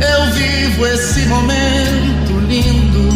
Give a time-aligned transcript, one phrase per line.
[0.00, 3.10] eu vivo esse momento lindo.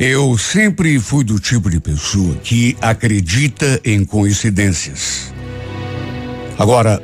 [0.00, 5.32] Eu sempre fui do tipo de pessoa que acredita em coincidências.
[6.58, 7.02] Agora,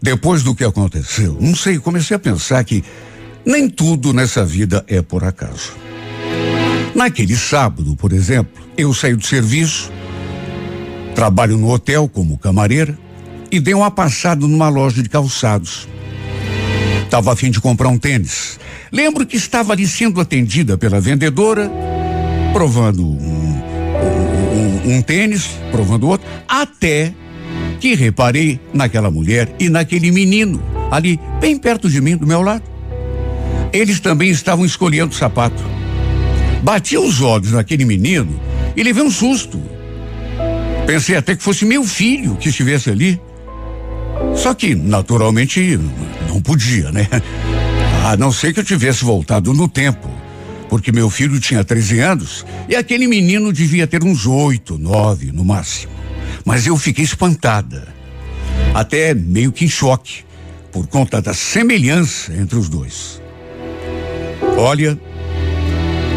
[0.00, 2.84] depois do que aconteceu, não sei, comecei a pensar que
[3.44, 5.72] nem tudo nessa vida é por acaso.
[6.94, 9.90] Naquele sábado, por exemplo, eu saí do serviço,
[11.14, 12.98] trabalho no hotel como camareira
[13.50, 15.88] e dei uma passada numa loja de calçados.
[17.04, 18.58] Estava a fim de comprar um tênis.
[18.90, 21.70] Lembro que estava ali sendo atendida pela vendedora
[22.52, 23.62] provando um,
[24.86, 27.12] um, um, tênis, provando outro, até
[27.76, 32.62] que reparei naquela mulher e naquele menino ali bem perto de mim, do meu lado.
[33.72, 35.62] Eles também estavam escolhendo sapato.
[36.62, 38.40] Bati os olhos naquele menino
[38.76, 39.60] e levei um susto.
[40.86, 43.20] Pensei até que fosse meu filho que estivesse ali.
[44.34, 45.78] Só que, naturalmente,
[46.28, 47.06] não podia, né?
[48.04, 50.08] A não ser que eu tivesse voltado no tempo
[50.68, 55.44] porque meu filho tinha 13 anos e aquele menino devia ter uns oito, nove no
[55.44, 55.95] máximo.
[56.46, 57.88] Mas eu fiquei espantada,
[58.72, 60.24] até meio que em choque,
[60.70, 63.20] por conta da semelhança entre os dois.
[64.56, 64.96] Olha,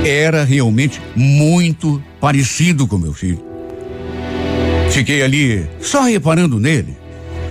[0.05, 3.43] era realmente muito parecido com meu filho.
[4.91, 6.95] Fiquei ali só reparando nele,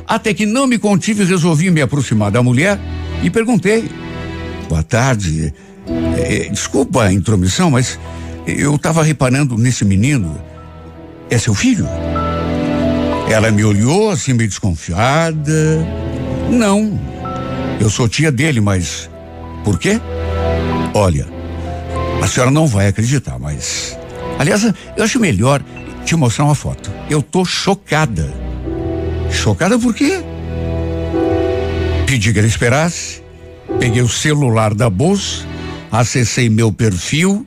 [0.07, 2.79] até que não me contive e resolvi me aproximar da mulher
[3.25, 3.91] e perguntei:
[4.69, 5.53] Boa tarde,
[6.17, 7.99] é, desculpa a intromissão, mas
[8.47, 10.41] eu estava reparando nesse menino.
[11.29, 11.87] É seu filho?
[13.31, 15.87] Ela me olhou assim, meio desconfiada.
[16.51, 16.99] Não,
[17.81, 19.11] eu sou tia dele, mas.
[19.65, 20.01] Por quê?
[20.95, 21.27] Olha,
[22.23, 23.99] a senhora não vai acreditar, mas.
[24.39, 24.65] Aliás,
[24.97, 25.63] eu acho melhor
[26.05, 26.91] te mostrar uma foto.
[27.11, 28.33] Eu tô chocada.
[29.31, 30.23] Chocada por quê?
[32.07, 33.23] Pedi que ele esperasse,
[33.79, 35.49] peguei o celular da bolsa
[35.91, 37.47] acessei meu perfil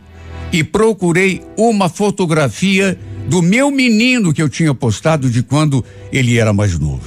[0.51, 2.97] e procurei uma fotografia
[3.27, 7.01] do meu menino que eu tinha postado de quando ele era mais novo.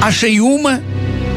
[0.00, 0.82] Achei uma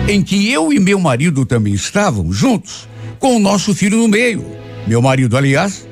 [0.08, 2.88] em que eu e meu marido também estavam juntos,
[3.20, 4.46] com o nosso filho no meio.
[4.88, 5.88] Meu marido, aliás,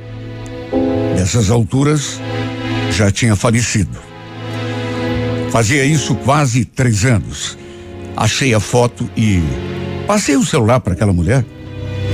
[1.16, 2.20] nessas alturas,
[2.92, 3.98] já tinha falecido.
[5.52, 7.58] Fazia isso quase três anos.
[8.16, 9.42] Achei a foto e
[10.08, 11.46] passei o celular para aquela mulher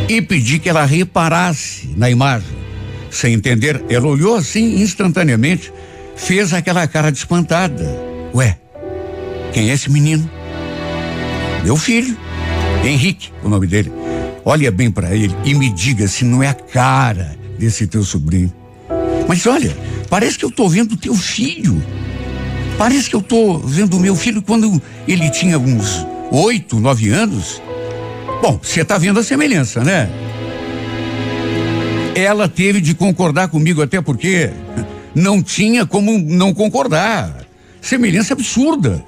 [0.07, 2.58] e pedi que ela reparasse na imagem.
[3.09, 5.73] Sem entender, ela olhou assim instantaneamente,
[6.15, 7.85] fez aquela cara de espantada.
[8.33, 8.57] Ué,
[9.51, 10.29] quem é esse menino?
[11.63, 12.15] Meu filho,
[12.83, 13.91] Henrique, o nome dele.
[14.45, 18.53] Olha bem para ele e me diga se não é a cara desse teu sobrinho.
[19.27, 19.75] Mas olha,
[20.09, 21.83] parece que eu tô vendo teu filho.
[22.77, 27.61] Parece que eu tô vendo meu filho quando ele tinha uns oito, nove anos.
[28.41, 30.09] Bom, você está vendo a semelhança, né?
[32.15, 34.49] Ela teve de concordar comigo, até porque
[35.15, 37.45] não tinha como não concordar.
[37.81, 39.03] Semelhança absurda.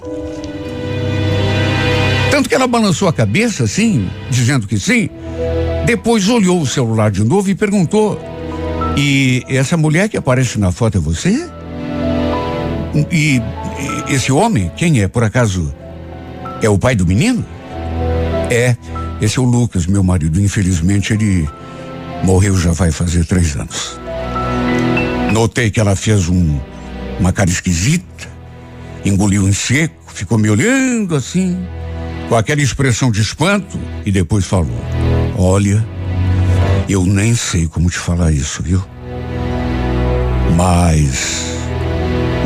[2.29, 5.09] Tanto que ela balançou a cabeça, assim, dizendo que sim.
[5.85, 8.19] Depois olhou o celular de novo e perguntou:
[8.97, 11.49] E essa mulher que aparece na foto é você?
[13.11, 13.41] E,
[14.09, 15.73] e esse homem, quem é, por acaso?
[16.61, 17.45] É o pai do menino?
[18.49, 18.75] É.
[19.21, 20.41] Esse é o Lucas, meu marido.
[20.41, 21.47] Infelizmente, ele
[22.23, 23.99] morreu já vai fazer três anos.
[25.31, 26.59] Notei que ela fez um,
[27.19, 28.29] uma cara esquisita,
[29.05, 31.57] engoliu em seco, ficou me olhando assim,
[32.27, 34.79] com aquela expressão de espanto, e depois falou:
[35.37, 35.85] Olha,
[36.89, 38.83] eu nem sei como te falar isso, viu?
[40.55, 41.45] Mas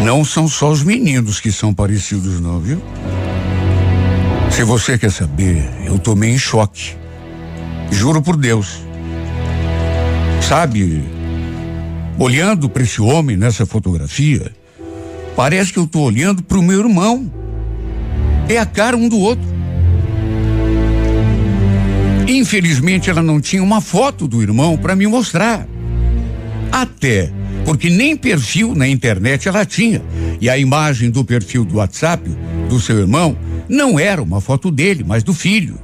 [0.04, 2.81] não são só os meninos que são parecidos, não, viu?
[4.51, 6.95] Se você quer saber, eu tomei em choque.
[7.92, 8.85] Juro por Deus.
[10.48, 11.04] Sabe,
[12.20, 14.52] olhando para esse homem nessa fotografia,
[15.36, 17.32] parece que eu estou olhando para o meu irmão.
[18.48, 19.44] É a cara um do outro.
[22.28, 25.68] Infelizmente, ela não tinha uma foto do irmão para me mostrar.
[26.72, 27.32] Até
[27.66, 30.04] porque nem perfil na internet ela tinha.
[30.40, 32.30] E a imagem do perfil do WhatsApp
[32.70, 33.36] do seu irmão
[33.68, 35.80] não era uma foto dele, mas do filho.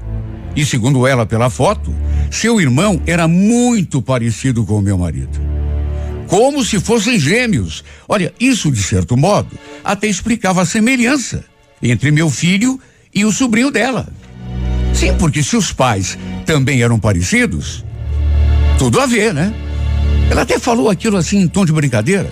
[0.56, 1.92] E segundo ela, pela foto,
[2.32, 5.38] seu irmão era muito parecido com o meu marido.
[6.28, 7.84] Como se fossem gêmeos.
[8.08, 9.50] Olha, isso de certo modo
[9.84, 11.44] até explicava a semelhança
[11.84, 12.80] entre meu filho
[13.14, 14.08] e o sobrinho dela.
[14.94, 17.84] Sim, porque se os pais também eram parecidos,
[18.78, 19.54] tudo a ver, né?
[20.30, 22.32] Ela até falou aquilo assim em tom de brincadeira.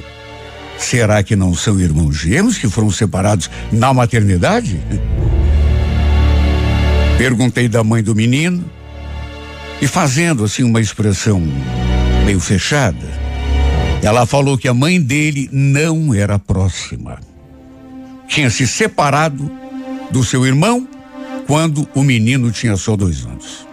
[0.77, 4.79] Será que não são irmãos gêmeos que foram separados na maternidade?
[7.17, 8.78] Perguntei da mãe do menino
[9.81, 11.41] e fazendo assim uma expressão
[12.25, 13.07] meio fechada,
[14.01, 17.19] ela falou que a mãe dele não era próxima.
[18.27, 19.51] Tinha se separado
[20.11, 20.87] do seu irmão
[21.47, 23.67] quando o menino tinha só dois anos.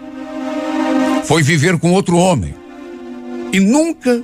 [1.24, 2.54] Foi viver com outro homem
[3.52, 4.22] e nunca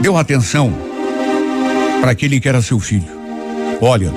[0.00, 0.72] deu atenção
[2.00, 3.20] para aquele que era seu filho.
[3.80, 4.12] Olha,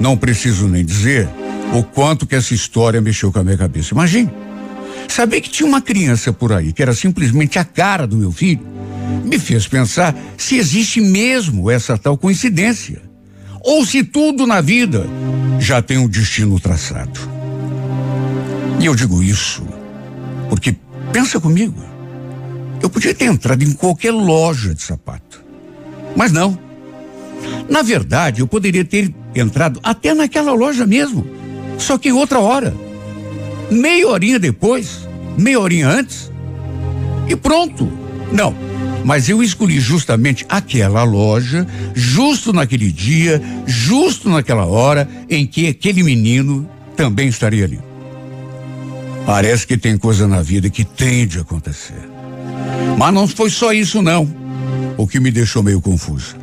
[0.00, 1.28] não preciso nem dizer
[1.72, 3.94] o quanto que essa história mexeu com a minha cabeça.
[3.94, 4.30] Imagine,
[5.12, 8.66] saber que tinha uma criança por aí que era simplesmente a cara do meu filho,
[9.24, 13.02] me fez pensar se existe mesmo essa tal coincidência.
[13.62, 15.06] Ou se tudo na vida
[15.58, 17.20] já tem um destino traçado.
[18.80, 19.62] E eu digo isso
[20.48, 20.74] porque,
[21.12, 21.80] pensa comigo,
[22.82, 25.44] eu podia ter entrado em qualquer loja de sapato.
[26.16, 26.58] Mas não.
[27.68, 31.24] Na verdade, eu poderia ter entrado até naquela loja mesmo,
[31.78, 32.74] só que em outra hora.
[33.70, 36.30] Meia horinha depois, meia horinha antes,
[37.28, 37.90] e pronto.
[38.32, 38.54] Não,
[39.04, 46.02] mas eu escolhi justamente aquela loja, justo naquele dia, justo naquela hora em que aquele
[46.02, 47.80] menino também estaria ali.
[49.24, 52.08] Parece que tem coisa na vida que tem de acontecer.
[52.98, 54.28] Mas não foi só isso, não.
[54.96, 56.36] O que me deixou meio confusa.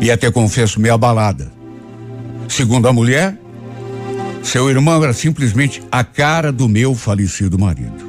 [0.00, 1.50] E até confesso, meio abalada.
[2.48, 3.36] Segundo a mulher,
[4.42, 8.08] seu irmão era simplesmente a cara do meu falecido marido.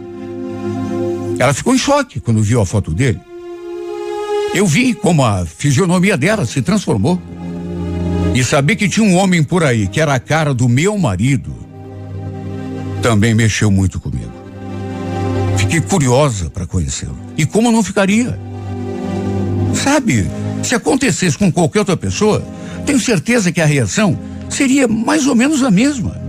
[1.40, 3.20] Ela ficou em choque quando viu a foto dele.
[4.54, 7.22] Eu vi como a fisionomia dela se transformou.
[8.34, 11.60] E saber que tinha um homem por aí que era a cara do meu marido
[13.02, 14.32] também mexeu muito comigo.
[15.58, 17.18] Fiquei curiosa para conhecê-lo.
[17.38, 18.40] E como não ficaria?
[19.74, 20.28] Sabe,
[20.64, 22.46] se acontecesse com qualquer outra pessoa,
[22.86, 24.18] tenho certeza que a reação
[24.50, 26.20] seria mais ou menos a mesma.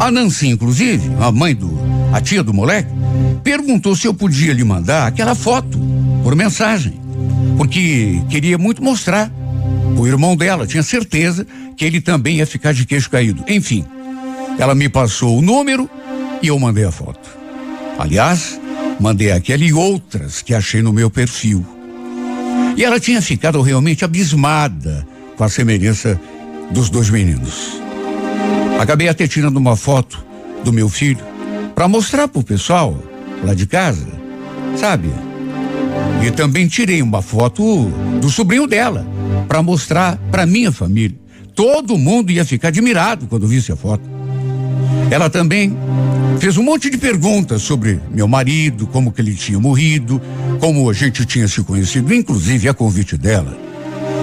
[0.00, 1.78] A Nancy, inclusive, a mãe do,
[2.12, 2.90] a tia do moleque,
[3.42, 5.78] perguntou se eu podia lhe mandar aquela foto
[6.22, 7.00] por mensagem,
[7.56, 9.30] porque queria muito mostrar.
[9.96, 11.46] O irmão dela tinha certeza
[11.76, 13.44] que ele também ia ficar de queixo caído.
[13.48, 13.84] Enfim,
[14.58, 15.90] ela me passou o número
[16.40, 17.28] e eu mandei a foto.
[17.98, 18.60] Aliás,
[19.00, 21.66] mandei aquela e outras que achei no meu perfil.
[22.76, 25.04] E ela tinha ficado realmente abismada
[25.36, 26.20] com a semelhança
[26.70, 27.80] dos dois meninos.
[28.78, 30.24] Acabei até tirando uma foto
[30.64, 31.24] do meu filho
[31.74, 32.96] para mostrar pro pessoal
[33.44, 34.06] lá de casa,
[34.76, 35.08] sabe?
[36.24, 39.06] E também tirei uma foto do sobrinho dela
[39.46, 41.16] para mostrar para minha família.
[41.54, 44.02] Todo mundo ia ficar admirado quando visse a foto.
[45.10, 45.76] Ela também
[46.38, 50.20] fez um monte de perguntas sobre meu marido, como que ele tinha morrido,
[50.60, 53.56] como a gente tinha se conhecido, inclusive a convite dela.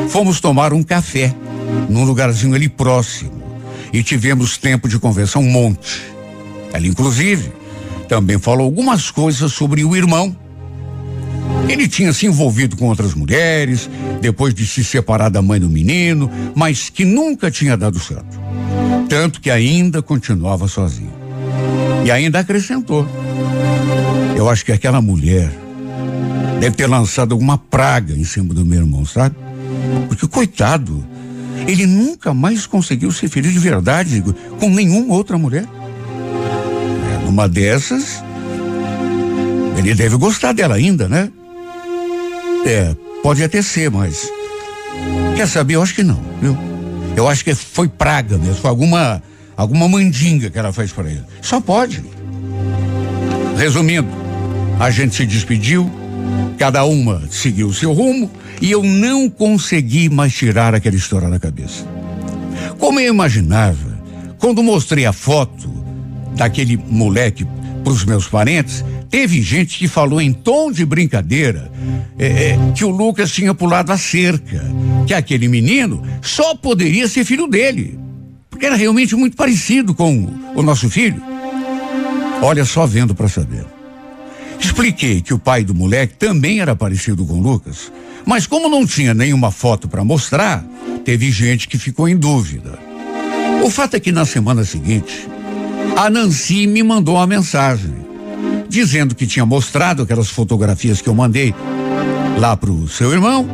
[0.10, 1.34] Fomos tomar um café
[1.90, 3.44] num lugarzinho ali próximo
[3.94, 6.02] e tivemos tempo de conversar um monte.
[6.74, 7.52] Ela, inclusive,
[8.10, 10.36] também falou algumas coisas sobre o irmão.
[11.70, 13.90] Ele tinha se envolvido com outras mulheres,
[14.22, 18.40] depois de se separar da mãe do menino, mas que nunca tinha dado certo.
[19.08, 21.14] Tanto que ainda continuava sozinho.
[22.04, 23.08] E ainda acrescentou.
[24.36, 25.50] Eu acho que aquela mulher
[26.60, 29.36] deve ter lançado alguma praga em cima do meu irmão, sabe?
[30.08, 31.04] Porque, coitado,
[31.68, 34.24] ele nunca mais conseguiu ser feliz de verdade
[34.60, 35.66] com nenhuma outra mulher.
[35.66, 38.24] É, numa dessas,
[39.78, 41.30] ele deve gostar dela ainda, né?
[42.66, 44.30] É, pode até ser, mas.
[45.36, 45.76] Quer saber?
[45.76, 46.58] Eu acho que não, viu?
[47.16, 49.22] Eu acho que foi praga mesmo, foi alguma,
[49.56, 51.24] alguma mandinga que ela fez para ele.
[51.42, 52.04] Só pode.
[53.58, 54.08] Resumindo,
[54.80, 55.90] a gente se despediu,
[56.58, 58.30] cada uma seguiu seu rumo
[58.62, 61.86] e eu não consegui mais tirar aquela história da cabeça.
[62.80, 64.00] Como eu imaginava,
[64.38, 65.70] quando mostrei a foto
[66.36, 67.46] daquele moleque
[67.84, 71.72] para os meus parentes, teve gente que falou em tom de brincadeira
[72.18, 74.64] é, é, que o Lucas tinha pulado a cerca,
[75.06, 78.00] que aquele menino só poderia ser filho dele,
[78.50, 81.22] porque era realmente muito parecido com o nosso filho.
[82.42, 83.75] Olha só vendo para saber.
[84.66, 87.92] Expliquei que o pai do moleque também era parecido com Lucas,
[88.26, 90.66] mas como não tinha nenhuma foto para mostrar,
[91.06, 92.80] teve gente que ficou em dúvida.
[93.64, 95.30] O fato é que na semana seguinte,
[95.96, 97.94] a Nancy me mandou uma mensagem
[98.68, 101.54] dizendo que tinha mostrado aquelas fotografias que eu mandei
[102.40, 103.48] lá pro seu irmão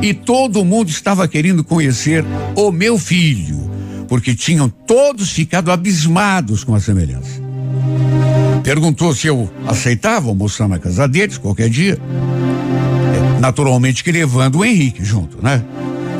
[0.00, 3.68] e todo mundo estava querendo conhecer o meu filho,
[4.06, 7.42] porque tinham todos ficado abismados com a semelhança.
[8.62, 11.98] Perguntou se eu aceitava almoçar na casa deles qualquer dia.
[13.36, 15.62] É, naturalmente que levando o Henrique junto, né?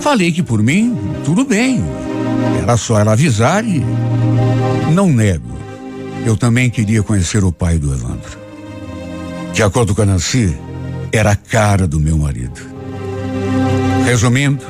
[0.00, 1.82] Falei que por mim, tudo bem.
[2.62, 3.82] Era só ela avisar e.
[4.92, 5.58] Não nego.
[6.24, 8.38] Eu também queria conhecer o pai do Evandro.
[9.52, 10.56] De acordo com a Nancy,
[11.12, 12.60] era a cara do meu marido.
[14.04, 14.64] Resumindo,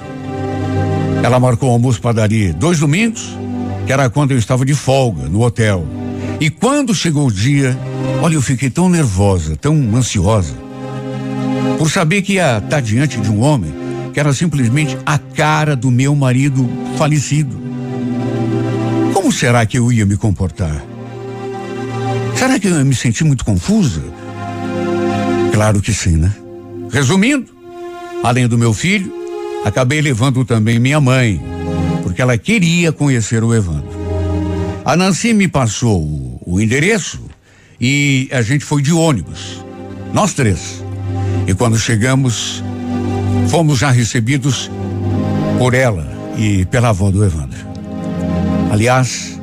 [1.22, 3.36] ela marcou o almoço padaria dois domingos,
[3.86, 5.86] que era quando eu estava de folga no hotel.
[6.40, 7.76] E quando chegou o dia,
[8.22, 10.54] olha, eu fiquei tão nervosa, tão ansiosa,
[11.76, 13.72] por saber que ia estar diante de um homem
[14.12, 17.56] que era simplesmente a cara do meu marido falecido.
[19.12, 20.84] Como será que eu ia me comportar?
[22.36, 24.02] Será que eu ia me sentir muito confusa?
[25.52, 26.32] Claro que sim, né?
[26.90, 27.46] Resumindo,
[28.22, 29.12] além do meu filho,
[29.64, 31.42] acabei levando também minha mãe,
[32.02, 33.97] porque ela queria conhecer o Evandro.
[34.88, 37.20] A Nancy me passou o, o endereço
[37.78, 39.62] e a gente foi de ônibus,
[40.14, 40.82] nós três.
[41.46, 42.64] E quando chegamos,
[43.50, 44.70] fomos já recebidos
[45.58, 47.58] por ela e pela avó do Evandro.
[48.72, 49.38] Aliás,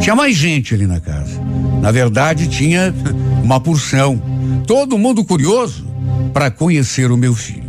[0.00, 1.38] tinha mais gente ali na casa.
[1.82, 2.94] Na verdade, tinha
[3.44, 4.18] uma porção
[4.66, 5.86] todo mundo curioso
[6.32, 7.68] para conhecer o meu filho.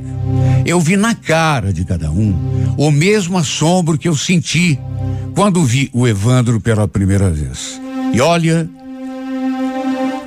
[0.65, 4.79] Eu vi na cara de cada um o mesmo assombro que eu senti
[5.35, 7.79] quando vi o Evandro pela primeira vez.
[8.13, 8.69] E olha,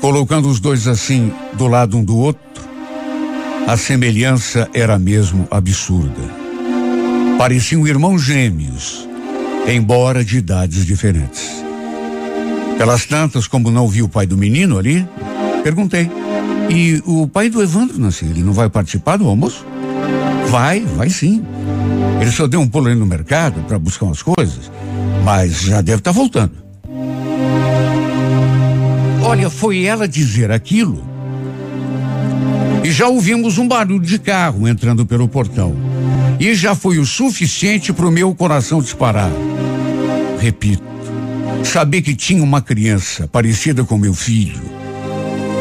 [0.00, 2.42] colocando os dois assim do lado um do outro,
[3.66, 6.42] a semelhança era mesmo absurda.
[7.38, 9.08] Pareciam irmãos gêmeos,
[9.66, 11.62] embora de idades diferentes.
[12.78, 15.06] Pelas tantas, como não vi o pai do menino ali,
[15.62, 16.10] perguntei.
[16.68, 19.64] E o pai do Evandro, Nancy, ele não vai participar do almoço?
[20.48, 21.44] Vai, vai sim.
[22.20, 24.70] Ele só deu um pulo aí no mercado para buscar umas coisas,
[25.24, 26.52] mas já deve estar tá voltando.
[29.22, 31.04] Olha, foi ela dizer aquilo.
[32.84, 35.74] E já ouvimos um barulho de carro entrando pelo portão.
[36.40, 39.30] E já foi o suficiente para o meu coração disparar.
[40.40, 40.82] Repito,
[41.64, 44.72] saber que tinha uma criança parecida com meu filho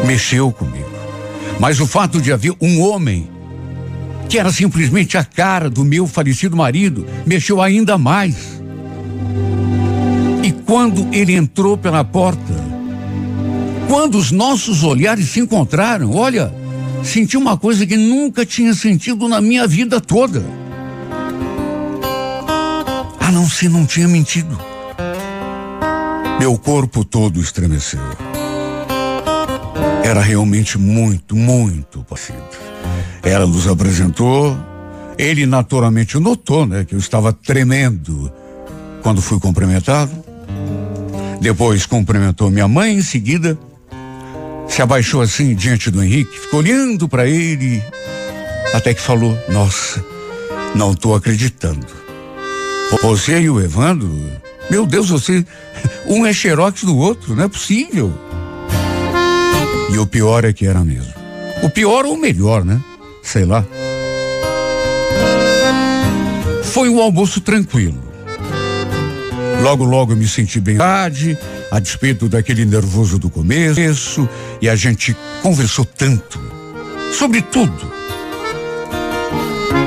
[0.04, 0.90] mexeu comigo.
[1.58, 3.28] Mas o fato de haver um homem
[4.32, 8.62] que era simplesmente a cara do meu falecido marido mexeu ainda mais.
[10.42, 12.54] E quando ele entrou pela porta,
[13.86, 16.50] quando os nossos olhares se encontraram, olha,
[17.04, 20.42] senti uma coisa que nunca tinha sentido na minha vida toda.
[23.20, 24.58] A não ser não tinha mentido.
[26.40, 28.00] Meu corpo todo estremeceu
[30.02, 32.38] era realmente muito, muito parecido.
[33.22, 34.56] Ela nos apresentou,
[35.18, 38.30] ele naturalmente notou, né, que eu estava tremendo
[39.02, 40.12] quando fui cumprimentado.
[41.40, 43.58] Depois cumprimentou minha mãe, em seguida
[44.72, 47.82] se abaixou assim diante do Henrique, ficou olhando para ele,
[48.72, 50.02] até que falou: Nossa,
[50.74, 51.86] não estou acreditando.
[53.02, 54.10] Você e o Evandro,
[54.70, 55.44] meu Deus, você,
[56.08, 58.12] um é xerox do outro, não é possível.
[59.92, 61.12] E o pior é que era mesmo.
[61.62, 62.80] O pior ou o melhor, né?
[63.22, 63.62] Sei lá.
[66.64, 68.02] Foi um almoço tranquilo.
[69.60, 71.38] Logo, logo eu me senti bem tarde,
[71.70, 74.26] a despeito daquele nervoso do começo,
[74.62, 76.40] e a gente conversou tanto,
[77.12, 77.92] sobre tudo.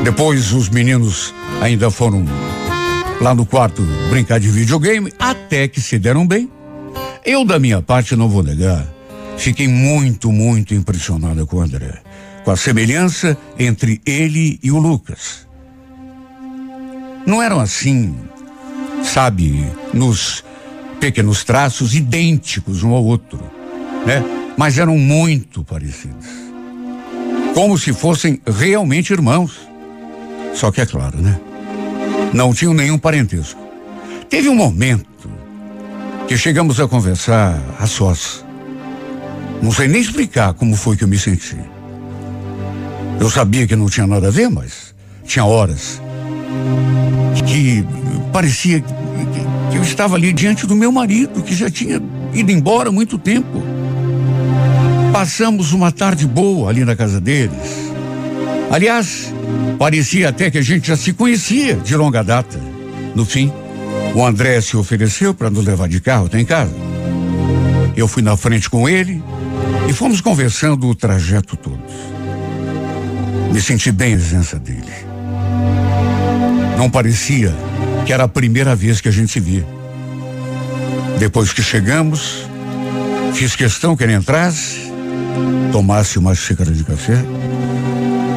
[0.03, 2.23] Depois os meninos ainda foram
[3.19, 6.49] lá no quarto brincar de videogame, até que se deram bem.
[7.25, 8.87] Eu, da minha parte, não vou negar,
[9.37, 12.01] Fiquei muito, muito impressionada com o André,
[12.43, 15.47] com a semelhança entre ele e o Lucas.
[17.25, 18.15] Não eram assim,
[19.03, 20.43] sabe, nos
[20.99, 23.39] pequenos traços idênticos um ao outro,
[24.05, 24.23] né?
[24.57, 26.25] Mas eram muito parecidos.
[27.53, 29.59] Como se fossem realmente irmãos.
[30.53, 31.39] Só que é claro, né?
[32.33, 33.59] Não tinham nenhum parentesco.
[34.29, 35.29] Teve um momento
[36.27, 38.44] que chegamos a conversar a sós.
[39.61, 41.57] Não sei nem explicar como foi que eu me senti.
[43.19, 44.93] Eu sabia que não tinha nada a ver, mas
[45.25, 46.01] tinha horas
[47.45, 47.85] que
[48.31, 52.01] parecia que, eu estava ali diante do meu marido, que já tinha
[52.33, 53.63] ido embora há muito tempo.
[55.11, 57.91] Passamos uma tarde boa ali na casa deles.
[58.71, 59.33] Aliás,
[59.77, 62.59] parecia até que a gente já se conhecia de longa data.
[63.15, 63.51] No fim,
[64.13, 66.73] o André se ofereceu para nos levar de carro até em casa.
[67.95, 69.23] Eu fui na frente com ele
[69.87, 71.79] e fomos conversando o trajeto todo.
[73.51, 74.91] Me senti bem a presença dele.
[76.77, 77.53] Não parecia
[78.05, 79.65] que era a primeira vez que a gente se via.
[81.17, 82.45] Depois que chegamos,
[83.33, 84.91] fiz questão que ele entrasse,
[85.71, 87.23] tomasse uma xícara de café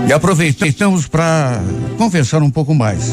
[0.08, 1.60] e aproveitamos para
[1.96, 3.12] conversar um pouco mais.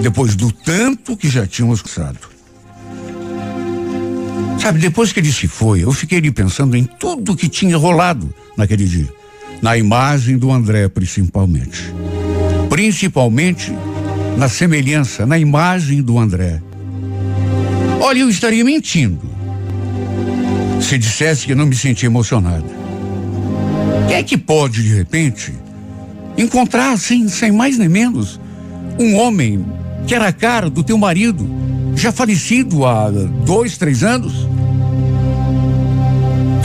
[0.00, 2.35] Depois do tanto que já tínhamos passado.
[4.66, 8.34] Sabe, depois que ele se foi, eu fiquei ali pensando em tudo que tinha rolado
[8.56, 9.08] naquele dia.
[9.62, 11.94] Na imagem do André, principalmente.
[12.68, 13.72] Principalmente
[14.36, 16.60] na semelhança, na imagem do André.
[18.00, 19.20] Olha, eu estaria mentindo
[20.80, 22.66] se dissesse que não me sentia emocionada.
[24.08, 25.54] Quem é que pode, de repente,
[26.36, 28.40] encontrar, assim, sem mais nem menos,
[28.98, 29.64] um homem
[30.08, 31.48] que era a cara do teu marido,
[31.94, 33.08] já falecido há
[33.44, 34.55] dois, três anos?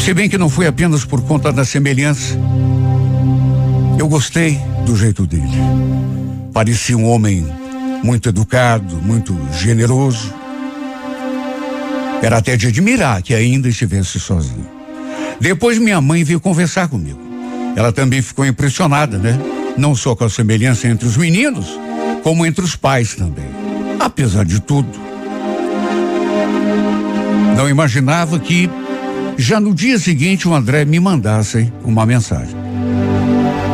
[0.01, 2.35] Se bem que não foi apenas por conta da semelhança.
[3.99, 5.45] Eu gostei do jeito dele.
[6.51, 7.47] Parecia um homem
[8.03, 10.33] muito educado, muito generoso.
[12.19, 14.67] Era até de admirar que ainda estivesse sozinho.
[15.39, 17.19] Depois minha mãe veio conversar comigo.
[17.75, 19.37] Ela também ficou impressionada, né?
[19.77, 21.79] Não só com a semelhança entre os meninos,
[22.23, 23.45] como entre os pais também.
[23.99, 24.99] Apesar de tudo,
[27.55, 28.67] não imaginava que
[29.41, 32.55] já no dia seguinte o André me mandasse uma mensagem.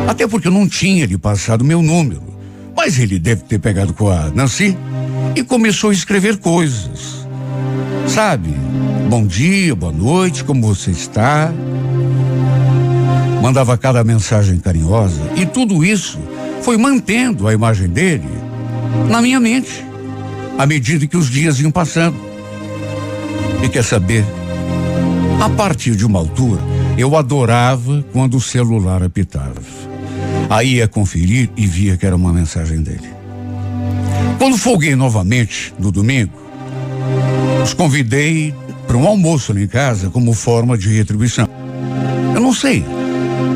[0.08, 2.22] Até porque eu não tinha lhe passado meu número.
[2.74, 4.74] Mas ele deve ter pegado com a Nancy
[5.36, 7.26] e começou a escrever coisas.
[8.06, 8.48] Sabe?
[9.10, 11.52] Bom dia, boa noite, como você está?
[13.42, 16.18] Mandava cada mensagem carinhosa e tudo isso
[16.62, 18.28] foi mantendo a imagem dele
[19.10, 19.84] na minha mente
[20.56, 22.16] à medida que os dias iam passando.
[23.62, 24.24] E quer saber?
[25.40, 26.60] A partir de uma altura,
[26.96, 29.62] eu adorava quando o celular apitava.
[30.50, 33.08] Aí ia conferir e via que era uma mensagem dele.
[34.36, 36.32] Quando folguei novamente, no domingo,
[37.62, 38.52] os convidei
[38.86, 41.48] para um almoço lá em casa como forma de retribuição.
[42.34, 42.84] Eu não sei,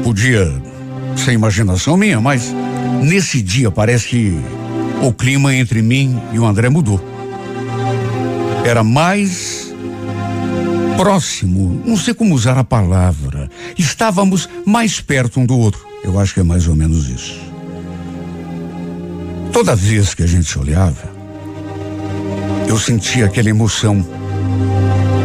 [0.05, 0.53] podia
[1.17, 2.55] ser imaginação minha, mas
[3.03, 4.41] nesse dia parece que
[5.03, 7.03] o clima entre mim e o André mudou.
[8.65, 9.62] Era mais
[11.03, 13.51] próximo, não sei como usar a palavra.
[13.77, 15.85] Estávamos mais perto um do outro.
[16.05, 17.41] Eu acho que é mais ou menos isso.
[19.53, 21.11] Toda vez que a gente se olhava,
[22.69, 24.07] eu sentia aquela emoção,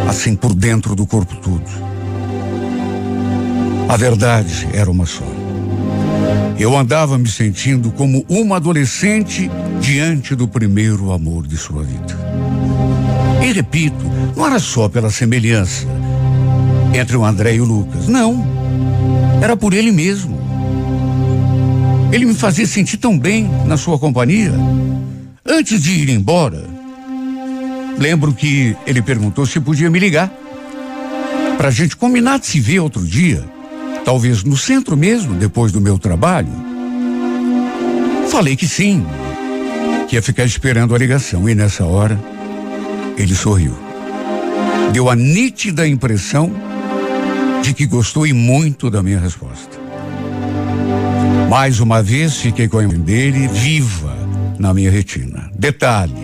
[0.08, 1.70] assim por dentro do corpo todo.
[3.88, 5.24] A verdade era uma só.
[6.58, 9.48] Eu andava me sentindo como uma adolescente
[9.80, 12.18] diante do primeiro amor de sua vida.
[13.42, 14.04] E repito,
[14.36, 15.86] não era só pela semelhança
[16.92, 18.08] entre o André e o Lucas.
[18.08, 18.44] Não.
[19.40, 20.38] Era por ele mesmo.
[22.12, 24.52] Ele me fazia sentir tão bem na sua companhia.
[25.46, 26.64] Antes de ir embora,
[27.98, 30.32] lembro que ele perguntou se podia me ligar.
[31.56, 33.44] Pra gente combinar de se ver outro dia.
[34.04, 36.48] Talvez no centro mesmo, depois do meu trabalho.
[38.30, 39.04] Falei que sim,
[40.08, 41.48] que ia ficar esperando a ligação.
[41.48, 42.18] E nessa hora,
[43.18, 43.74] ele sorriu.
[44.92, 46.50] Deu a nítida impressão
[47.62, 49.76] de que gostou e muito da minha resposta.
[51.50, 54.16] Mais uma vez fiquei com a imagem dele viva
[54.58, 55.50] na minha retina.
[55.54, 56.14] Detalhe: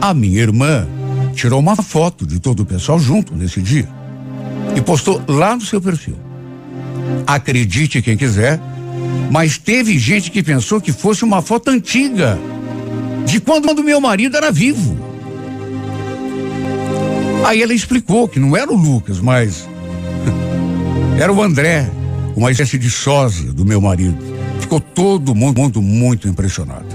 [0.00, 0.86] a minha irmã
[1.34, 3.88] tirou uma foto de todo o pessoal junto nesse dia
[4.76, 6.16] e postou lá no seu perfil.
[7.26, 8.60] Acredite quem quiser,
[9.30, 12.38] mas teve gente que pensou que fosse uma foto antiga,
[13.24, 15.11] de quando meu marido era vivo.
[17.44, 19.68] Aí ela explicou que não era o Lucas, mas
[21.18, 21.90] era o André,
[22.36, 24.16] uma espécie de sósia do meu marido.
[24.60, 26.86] Ficou todo mundo muito, impressionado.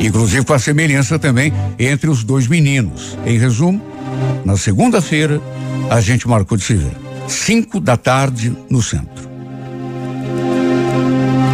[0.00, 3.16] Inclusive com a semelhança também entre os dois meninos.
[3.24, 3.80] Em resumo,
[4.44, 5.40] na segunda-feira,
[5.90, 6.92] a gente marcou de se ver.
[7.28, 9.30] Cinco da tarde no centro.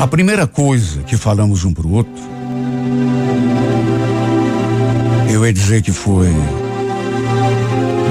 [0.00, 2.22] A primeira coisa que falamos um pro outro,
[5.30, 6.32] eu ia dizer que foi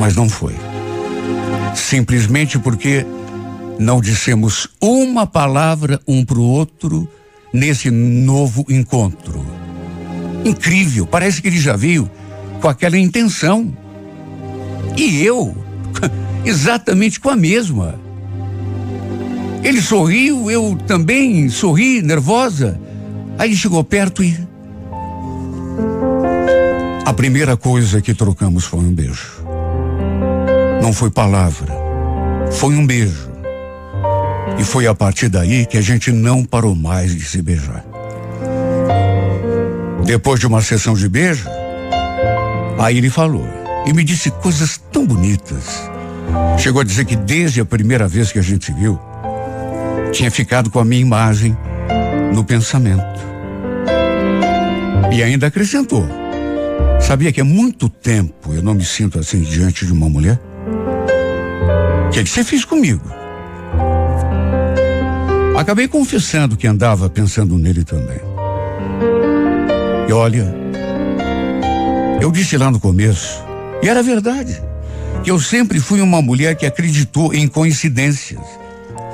[0.07, 0.55] mas não foi.
[1.75, 3.05] Simplesmente porque
[3.77, 7.05] não dissemos uma palavra um para o outro
[7.51, 9.45] nesse novo encontro.
[10.45, 12.09] Incrível, parece que ele já veio
[12.61, 13.77] com aquela intenção.
[14.95, 15.53] E eu,
[16.45, 17.99] exatamente com a mesma.
[19.61, 22.79] Ele sorriu, eu também sorri, nervosa.
[23.37, 24.39] Aí chegou perto e.
[27.05, 29.46] A primeira coisa que trocamos foi um beijo.
[30.87, 31.67] Não foi palavra,
[32.49, 33.29] foi um beijo.
[34.57, 37.83] E foi a partir daí que a gente não parou mais de se beijar.
[40.05, 41.45] Depois de uma sessão de beijo,
[42.79, 43.45] aí ele falou
[43.85, 45.91] e me disse coisas tão bonitas.
[46.57, 48.97] Chegou a dizer que desde a primeira vez que a gente se viu,
[50.13, 51.57] tinha ficado com a minha imagem
[52.33, 53.19] no pensamento.
[55.11, 56.07] E ainda acrescentou:
[57.01, 60.46] Sabia que há muito tempo eu não me sinto assim diante de uma mulher?
[62.07, 63.01] O que, é que você fez comigo?
[65.57, 68.19] Acabei confessando que andava pensando nele também.
[70.07, 70.55] E olha,
[72.21, 73.43] eu disse lá no começo,
[73.81, 74.61] e era verdade,
[75.23, 78.41] que eu sempre fui uma mulher que acreditou em coincidências.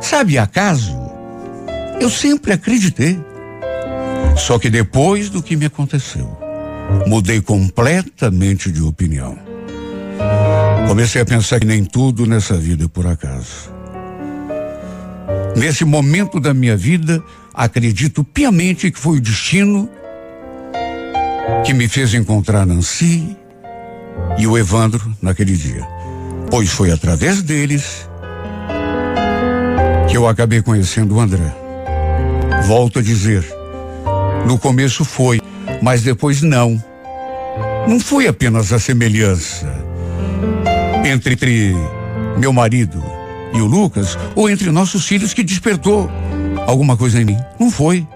[0.01, 0.95] Sabe, acaso?
[1.99, 3.19] Eu sempre acreditei.
[4.35, 6.37] Só que depois do que me aconteceu,
[7.07, 9.42] mudei completamente de opinião.
[10.93, 13.73] Comecei a pensar que nem tudo nessa vida é por acaso.
[15.55, 17.19] Nesse momento da minha vida,
[17.51, 19.89] acredito piamente que foi o destino
[21.65, 23.35] que me fez encontrar Nancy
[24.37, 25.83] e o Evandro naquele dia.
[26.51, 28.07] Pois foi através deles
[30.07, 31.55] que eu acabei conhecendo o André.
[32.67, 33.43] Volto a dizer,
[34.45, 35.41] no começo foi,
[35.81, 36.79] mas depois não.
[37.87, 39.81] Não foi apenas a semelhança
[41.03, 41.75] entre, entre
[42.37, 43.03] meu marido
[43.53, 46.09] e o Lucas, ou entre nossos filhos que despertou
[46.65, 47.37] alguma coisa em mim.
[47.59, 48.07] Não foi.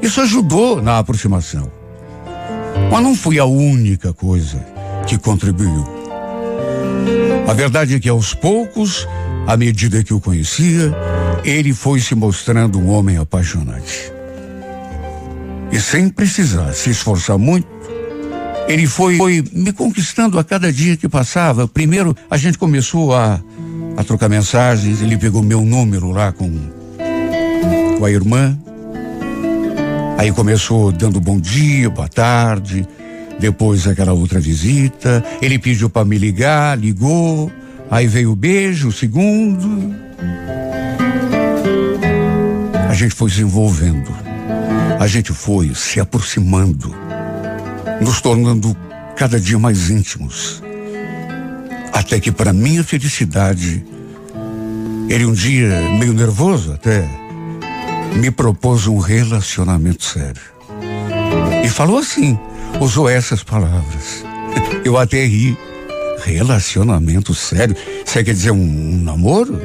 [0.00, 1.70] Isso ajudou na aproximação.
[2.90, 4.58] Mas não foi a única coisa
[5.06, 5.84] que contribuiu.
[7.46, 9.06] A verdade é que aos poucos,
[9.46, 10.94] à medida que o conhecia,
[11.44, 14.12] ele foi se mostrando um homem apaixonante.
[15.70, 17.68] E sem precisar se esforçar muito,
[18.68, 21.68] ele foi, foi me conquistando a cada dia que passava.
[21.68, 23.40] Primeiro, a gente começou a,
[23.96, 26.50] a trocar mensagens, ele pegou meu número lá com,
[27.98, 28.58] com a irmã.
[30.16, 32.86] Aí começou dando bom dia, boa tarde.
[33.38, 35.22] Depois aquela outra visita.
[35.42, 37.50] Ele pediu para me ligar, ligou.
[37.90, 39.94] Aí veio o beijo, o segundo.
[42.88, 44.10] A gente foi se envolvendo.
[44.98, 46.94] A gente foi se aproximando,
[48.00, 48.76] nos tornando
[49.16, 50.62] cada dia mais íntimos.
[51.92, 53.84] Até que, para minha felicidade,
[55.08, 57.08] ele um dia, meio nervoso até,
[58.16, 60.42] me propôs um relacionamento sério.
[61.64, 62.38] E falou assim,
[62.80, 64.24] usou essas palavras.
[64.84, 65.56] Eu até ri.
[66.24, 67.76] Relacionamento sério?
[68.04, 69.60] Você quer dizer um, um namoro?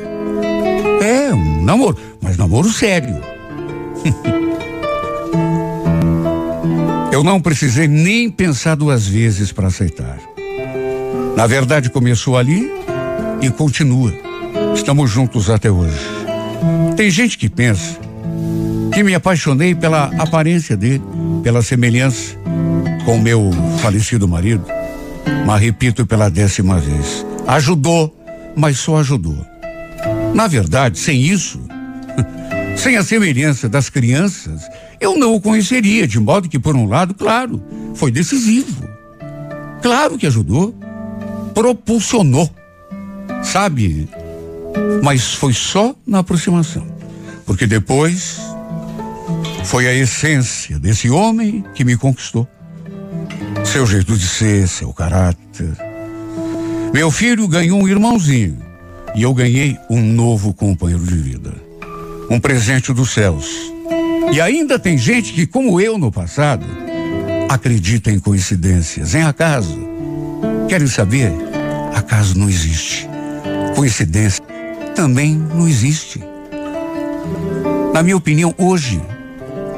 [1.01, 3.21] É, um namoro, mas namoro sério.
[7.19, 10.17] Eu não precisei nem pensar duas vezes para aceitar.
[11.35, 12.71] Na verdade, começou ali
[13.41, 14.13] e continua.
[14.73, 15.99] Estamos juntos até hoje.
[16.95, 17.99] Tem gente que pensa
[18.93, 21.03] que me apaixonei pela aparência dele,
[21.43, 22.37] pela semelhança
[23.03, 23.51] com meu
[23.81, 24.63] falecido marido.
[25.45, 28.17] Mas repito pela décima vez: ajudou,
[28.55, 29.45] mas só ajudou.
[30.33, 31.59] Na verdade, sem isso,
[32.77, 37.13] sem a semelhança das crianças, eu não o conheceria, de modo que, por um lado,
[37.13, 37.61] claro,
[37.95, 38.87] foi decisivo.
[39.81, 40.75] Claro que ajudou,
[41.53, 42.49] propulsionou,
[43.43, 44.09] sabe?
[45.03, 46.85] Mas foi só na aproximação.
[47.45, 48.39] Porque depois
[49.63, 52.47] foi a essência desse homem que me conquistou.
[53.63, 55.77] Seu jeito de ser, seu caráter.
[56.93, 58.57] Meu filho ganhou um irmãozinho
[59.15, 61.53] e eu ganhei um novo companheiro de vida.
[62.29, 63.71] Um presente dos céus.
[64.31, 66.65] E ainda tem gente que, como eu no passado,
[67.49, 69.77] acredita em coincidências, em acaso.
[70.67, 71.31] Querem saber?
[71.95, 73.07] Acaso não existe.
[73.75, 74.43] Coincidência
[74.95, 76.21] também não existe.
[77.93, 79.01] Na minha opinião, hoje,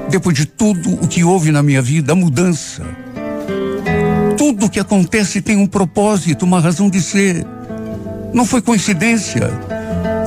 [0.09, 2.83] depois de tudo o que houve na minha vida, a mudança,
[4.37, 7.45] tudo que acontece tem um propósito, uma razão de ser.
[8.33, 9.49] Não foi coincidência.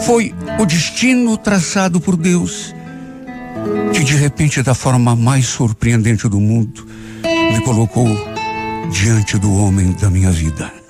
[0.00, 2.74] Foi o destino traçado por Deus,
[3.92, 6.86] que de repente, da forma mais surpreendente do mundo,
[7.22, 8.06] me colocou
[8.90, 10.83] diante do homem da minha vida.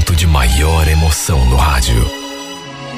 [0.00, 2.10] Momento de maior emoção no rádio.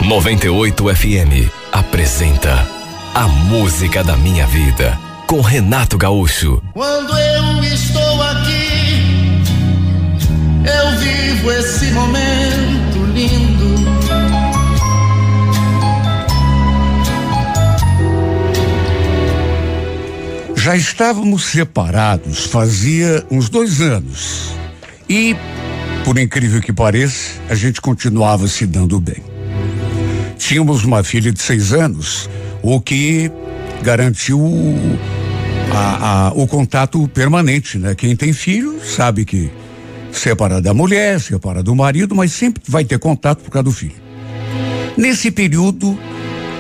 [0.05, 2.69] 98 FM apresenta
[3.13, 6.63] A Música da Minha Vida com Renato Gaúcho.
[6.73, 9.43] Quando eu estou aqui,
[10.65, 13.75] eu vivo esse momento lindo.
[20.57, 24.53] Já estávamos separados fazia uns dois anos.
[25.09, 25.37] E,
[26.05, 29.23] por incrível que pareça, a gente continuava se dando bem.
[30.37, 32.29] Tínhamos uma filha de seis anos,
[32.63, 33.31] o que
[33.83, 34.41] garantiu
[35.73, 37.95] a, a, o contato permanente, né?
[37.95, 39.51] Quem tem filho sabe que
[40.11, 44.03] separa da mulher, separa do marido, mas sempre vai ter contato por causa do filho.
[44.97, 45.99] Nesse período,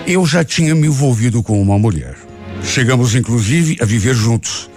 [0.06, 2.16] eu já tinha me envolvido com uma mulher.
[2.64, 4.70] Chegamos, inclusive, a viver juntos.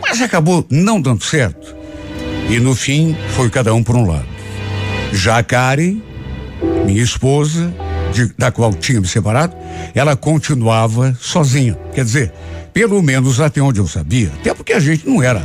[0.00, 1.81] Mas acabou não dando certo.
[2.48, 4.26] E no fim, foi cada um por um lado.
[5.12, 6.00] Já a Karen,
[6.84, 7.72] minha esposa,
[8.12, 9.54] de, da qual tinha me separado,
[9.94, 11.76] ela continuava sozinha.
[11.94, 12.32] Quer dizer,
[12.72, 14.30] pelo menos até onde eu sabia.
[14.40, 15.42] Até porque a gente não era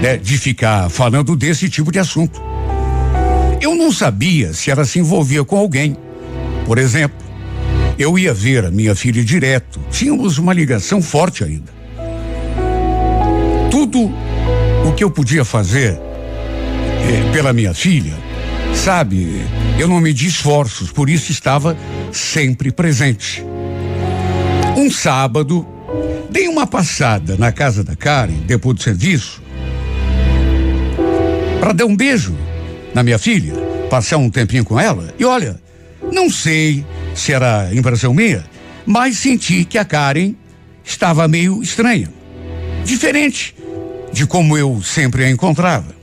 [0.00, 2.40] né, de ficar falando desse tipo de assunto.
[3.60, 5.96] Eu não sabia se ela se envolvia com alguém.
[6.64, 7.16] Por exemplo,
[7.98, 9.80] eu ia ver a minha filha direto.
[9.90, 11.74] Tínhamos uma ligação forte ainda.
[13.70, 14.12] Tudo
[14.86, 15.98] o que eu podia fazer
[17.08, 18.14] eh, pela minha filha,
[18.74, 19.40] sabe,
[19.78, 21.76] eu não medi esforços, por isso estava
[22.12, 23.44] sempre presente.
[24.76, 25.66] Um sábado,
[26.30, 29.42] dei uma passada na casa da Karen, depois do serviço,
[31.60, 32.36] para dar um beijo
[32.94, 33.54] na minha filha,
[33.88, 35.60] passar um tempinho com ela, e olha,
[36.12, 38.44] não sei se era impressão minha,
[38.84, 40.34] mas senti que a Karen
[40.84, 42.12] estava meio estranha.
[42.84, 43.54] Diferente
[44.12, 45.94] de como eu sempre a encontrava.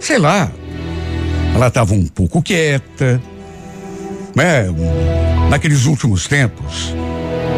[0.00, 0.50] Sei lá,
[1.54, 3.20] ela estava um pouco quieta,
[4.34, 4.66] né?
[5.50, 6.94] Naqueles últimos tempos,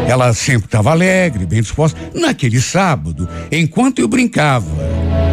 [0.07, 1.99] ela sempre estava alegre, bem disposta.
[2.13, 4.71] Naquele sábado, enquanto eu brincava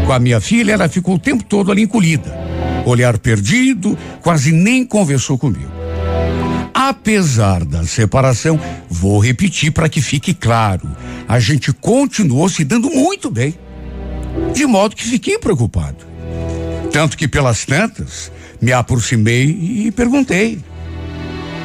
[0.07, 2.37] com a minha filha, ela ficou o tempo todo ali encolhida.
[2.85, 5.71] Olhar perdido, quase nem conversou comigo.
[6.73, 10.89] Apesar da separação, vou repetir para que fique claro,
[11.27, 13.55] a gente continuou se dando muito bem.
[14.55, 16.08] De modo que fiquei preocupado.
[16.93, 20.59] Tanto que pelas tantas, me aproximei e perguntei: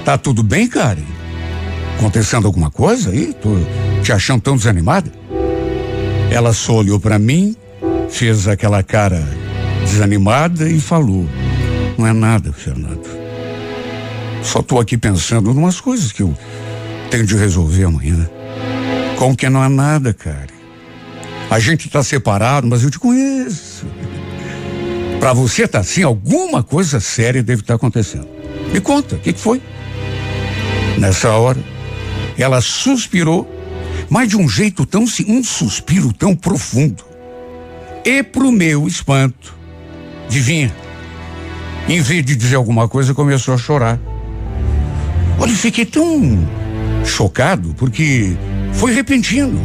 [0.05, 1.03] Tá tudo bem, Karen?
[1.97, 3.33] Acontecendo alguma coisa aí?
[3.33, 3.49] Tô
[4.01, 5.11] te achando tão desanimada?
[6.29, 7.55] Ela só olhou para mim,
[8.09, 9.23] fez aquela cara
[9.85, 11.27] desanimada e falou:
[11.97, 13.07] Não é nada, Fernando.
[14.41, 16.37] Só estou aqui pensando em umas coisas que eu
[17.09, 18.29] tenho de resolver amanhã.
[19.17, 20.51] Como que não é nada, cara?
[21.49, 23.85] A gente está separado, mas eu te conheço.
[25.23, 28.27] Para você tá assim, alguma coisa séria deve estar tá acontecendo.
[28.73, 29.61] Me conta, o que, que foi?
[30.97, 31.63] Nessa hora,
[32.37, 33.49] ela suspirou,
[34.09, 37.05] mas de um jeito tão um suspiro tão profundo.
[38.03, 39.55] E pro meu espanto,
[40.25, 40.75] adivinha?
[41.87, 43.97] Em vez de dizer alguma coisa, começou a chorar.
[45.39, 46.37] Olha, fiquei tão
[47.05, 48.35] chocado porque
[48.73, 49.57] foi repentino.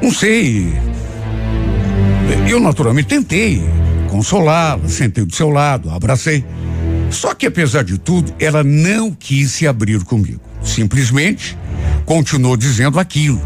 [0.00, 0.89] Não sei.
[2.48, 3.62] Eu naturalmente tentei
[4.08, 6.44] consolá-la, sentei do seu lado, abracei.
[7.10, 10.40] Só que apesar de tudo, ela não quis se abrir comigo.
[10.62, 11.56] Simplesmente
[12.04, 13.40] continuou dizendo aquilo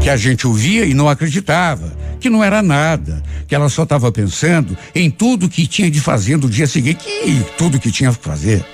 [0.00, 4.10] que a gente ouvia e não acreditava, que não era nada, que ela só estava
[4.10, 8.24] pensando em tudo que tinha de fazer no dia seguinte, que tudo que tinha que
[8.24, 8.64] fazer.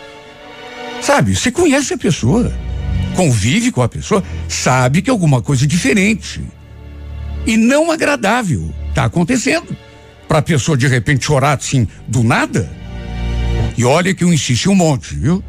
[1.00, 2.52] Sabe, você conhece a pessoa,
[3.14, 6.42] convive com a pessoa, sabe que alguma coisa diferente
[7.46, 9.76] e não agradável está acontecendo.
[10.26, 12.68] Para a pessoa de repente chorar assim do nada.
[13.76, 15.44] E olha que eu insisti um monte, viu?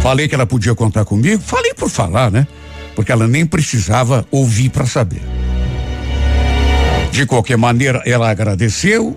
[0.00, 2.46] Falei que ela podia contar comigo, falei por falar, né?
[2.94, 5.20] Porque ela nem precisava ouvir para saber.
[7.10, 9.16] De qualquer maneira, ela agradeceu,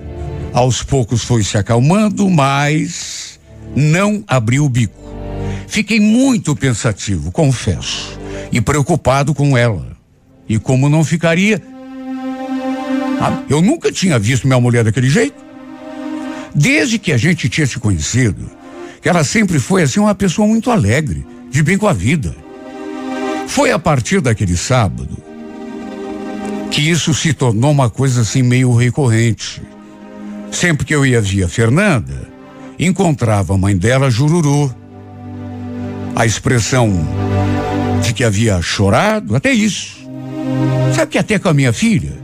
[0.51, 3.39] aos poucos foi se acalmando, mas
[3.75, 4.97] não abriu o bico.
[5.67, 8.19] Fiquei muito pensativo, confesso,
[8.51, 9.95] e preocupado com ela.
[10.47, 11.61] E como não ficaria?
[13.49, 15.43] Eu nunca tinha visto minha mulher daquele jeito.
[16.53, 18.49] Desde que a gente tinha se conhecido,
[19.01, 22.36] que ela sempre foi assim uma pessoa muito alegre, de bem com a vida.
[23.47, 25.17] Foi a partir daquele sábado
[26.69, 29.62] que isso se tornou uma coisa assim meio recorrente.
[30.51, 32.29] Sempre que eu ia via Fernanda,
[32.77, 34.73] encontrava a mãe dela jururu
[36.15, 36.91] a expressão
[38.03, 39.97] de que havia chorado, até isso.
[40.93, 42.18] Sabe que até com a minha filha,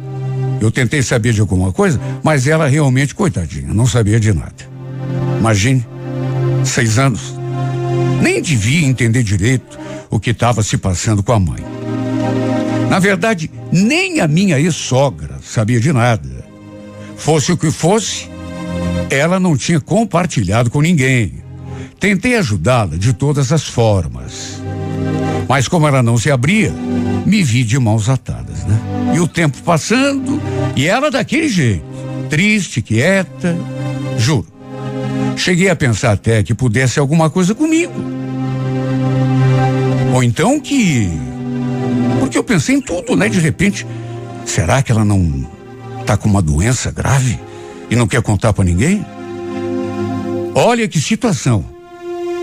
[0.65, 4.55] Eu tentei saber de alguma coisa, mas ela realmente, coitadinha, não sabia de nada.
[5.37, 5.85] Imagine,
[6.63, 7.35] seis anos.
[8.19, 9.77] Nem devia entender direito
[10.09, 11.63] o que estava se passando com a mãe.
[12.89, 16.43] Na verdade, nem a minha ex-sogra sabia de nada.
[17.15, 18.27] Fosse o que fosse,
[19.11, 21.43] ela não tinha compartilhado com ninguém.
[21.99, 24.59] Tentei ajudá-la de todas as formas.
[25.47, 26.73] Mas como ela não se abria,
[27.23, 28.79] me vi de mãos atadas, né?
[29.15, 30.34] E o tempo passando,
[30.75, 31.85] e ela daquele jeito,
[32.29, 33.55] triste, quieta,
[34.17, 34.47] juro.
[35.37, 37.93] Cheguei a pensar até que pudesse alguma coisa comigo.
[40.13, 41.09] Ou então que.
[42.19, 43.27] Porque eu pensei em tudo, né?
[43.27, 43.85] De repente,
[44.45, 45.47] será que ela não
[46.05, 47.39] tá com uma doença grave
[47.89, 49.05] e não quer contar para ninguém?
[50.53, 51.65] Olha que situação.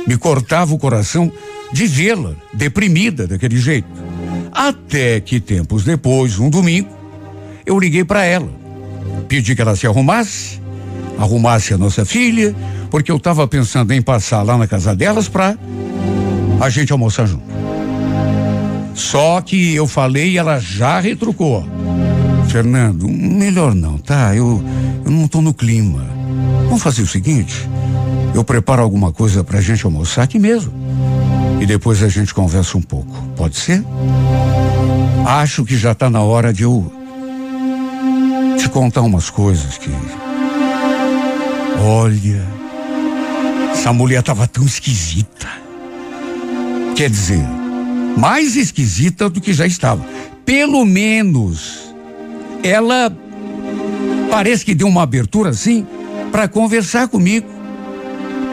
[0.07, 1.33] Me cortava o coração
[1.73, 3.89] de vê-la deprimida daquele jeito.
[4.53, 6.91] Até que tempos depois, um domingo,
[7.65, 8.49] eu liguei para ela.
[9.29, 10.61] Pedi que ela se arrumasse,
[11.19, 12.55] arrumasse a nossa filha,
[12.91, 15.57] porque eu estava pensando em passar lá na casa delas para
[16.61, 17.45] a gente almoçar junto.
[18.95, 21.67] Só que eu falei e ela já retrucou.
[22.49, 24.37] Fernando, melhor não, tá?
[24.37, 24.63] Eu,
[25.05, 26.05] eu não tô no clima.
[26.67, 27.69] Vamos fazer o seguinte:
[28.35, 30.73] eu preparo alguma coisa pra gente almoçar aqui mesmo
[31.63, 33.15] e depois a gente conversa um pouco.
[33.37, 33.85] Pode ser?
[35.25, 36.93] Acho que já está na hora de eu
[38.63, 39.91] te contar umas coisas que.
[41.85, 42.47] Olha,
[43.73, 45.49] essa mulher estava tão esquisita.
[46.95, 47.45] Quer dizer,
[48.17, 50.05] mais esquisita do que já estava.
[50.45, 51.93] Pelo menos,
[52.63, 53.13] ela
[54.31, 55.85] parece que deu uma abertura assim
[56.31, 57.49] para conversar comigo.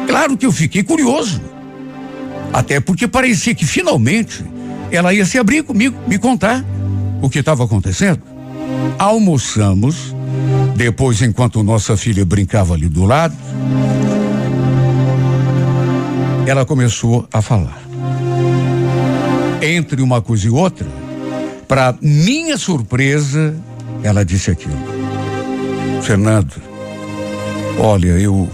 [0.07, 1.39] Claro que eu fiquei curioso.
[2.51, 4.43] Até porque parecia que finalmente
[4.91, 6.65] ela ia se abrir comigo, me contar
[7.21, 8.28] o que estava acontecendo.
[8.99, 10.13] Almoçamos,
[10.75, 13.33] depois, enquanto nossa filha brincava ali do lado,
[16.45, 17.81] ela começou a falar.
[19.61, 20.85] Entre uma coisa e outra,
[21.65, 23.55] para minha surpresa,
[24.03, 24.77] ela disse aquilo.
[26.01, 26.55] Fernando,
[27.77, 28.49] olha, eu.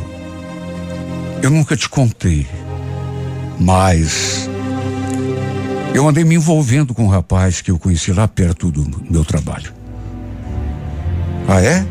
[1.41, 2.45] Eu nunca te contei.
[3.59, 4.47] Mas
[5.93, 9.84] eu andei me envolvendo com um rapaz que eu conheci lá perto do meu trabalho.
[11.47, 11.85] Ah, é?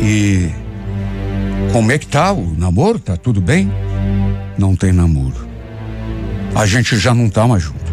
[0.00, 0.50] E
[1.72, 2.98] como é que tá o namoro?
[2.98, 3.70] Tá tudo bem?
[4.56, 5.48] Não tem namoro.
[6.54, 7.92] A gente já não tá mais junto.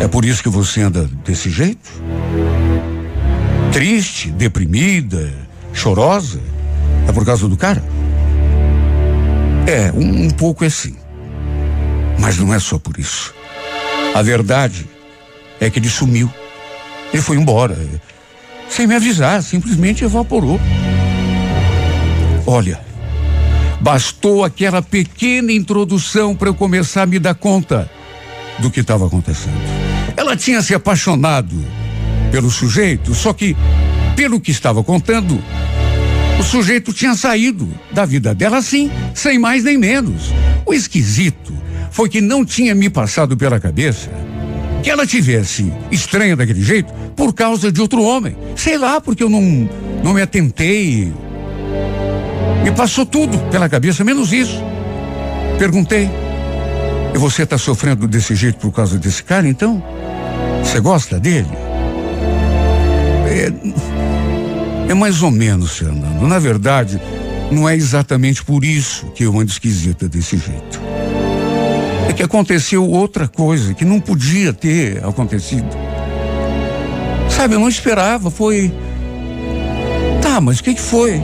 [0.00, 1.90] É por isso que você anda desse jeito?
[3.72, 5.32] Triste, deprimida,
[5.72, 6.40] chorosa?
[7.08, 7.82] É por causa do cara?
[9.66, 10.96] É, um, um pouco é sim.
[12.18, 13.34] Mas não é só por isso.
[14.14, 14.86] A verdade
[15.60, 16.32] é que ele sumiu.
[17.12, 17.76] Ele foi embora.
[18.70, 20.60] Sem me avisar, simplesmente evaporou.
[22.46, 22.80] Olha,
[23.80, 27.90] bastou aquela pequena introdução para eu começar a me dar conta
[28.60, 29.60] do que estava acontecendo.
[30.16, 31.56] Ela tinha se apaixonado
[32.30, 33.56] pelo sujeito, só que,
[34.14, 35.42] pelo que estava contando,
[36.38, 40.32] o sujeito tinha saído da vida dela assim, sem mais nem menos.
[40.64, 41.52] O esquisito
[41.90, 44.10] foi que não tinha me passado pela cabeça
[44.82, 48.36] que ela tivesse estranha daquele jeito por causa de outro homem.
[48.56, 49.68] Sei lá, porque eu não,
[50.02, 51.12] não me atentei.
[52.64, 54.62] Me passou tudo pela cabeça, menos isso.
[55.58, 56.08] Perguntei.
[57.14, 59.82] E você está sofrendo desse jeito por causa desse cara, então?
[60.62, 61.48] Você gosta dele?
[63.26, 66.26] É, é mais ou menos, Fernando.
[66.26, 67.00] Na verdade,
[67.50, 70.79] não é exatamente por isso que eu ando esquisita desse jeito.
[72.10, 75.68] É que aconteceu outra coisa que não podia ter acontecido.
[77.28, 78.74] Sabe, eu não esperava, foi.
[80.20, 81.22] Tá, mas o que, que foi?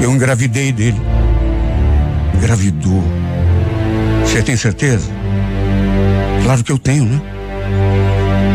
[0.00, 1.02] Eu engravidei dele.
[2.36, 3.02] Engravidou.
[4.24, 5.10] Você tem certeza?
[6.44, 7.20] Claro que eu tenho, né?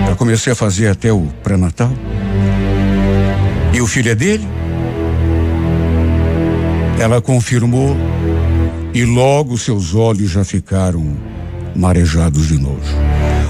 [0.07, 1.91] Já comecei a fazer até o pré-natal.
[3.73, 4.47] E o filho é dele?
[6.97, 7.93] Ela confirmou
[8.97, 11.15] e logo seus olhos já ficaram
[11.75, 12.81] marejados de novo.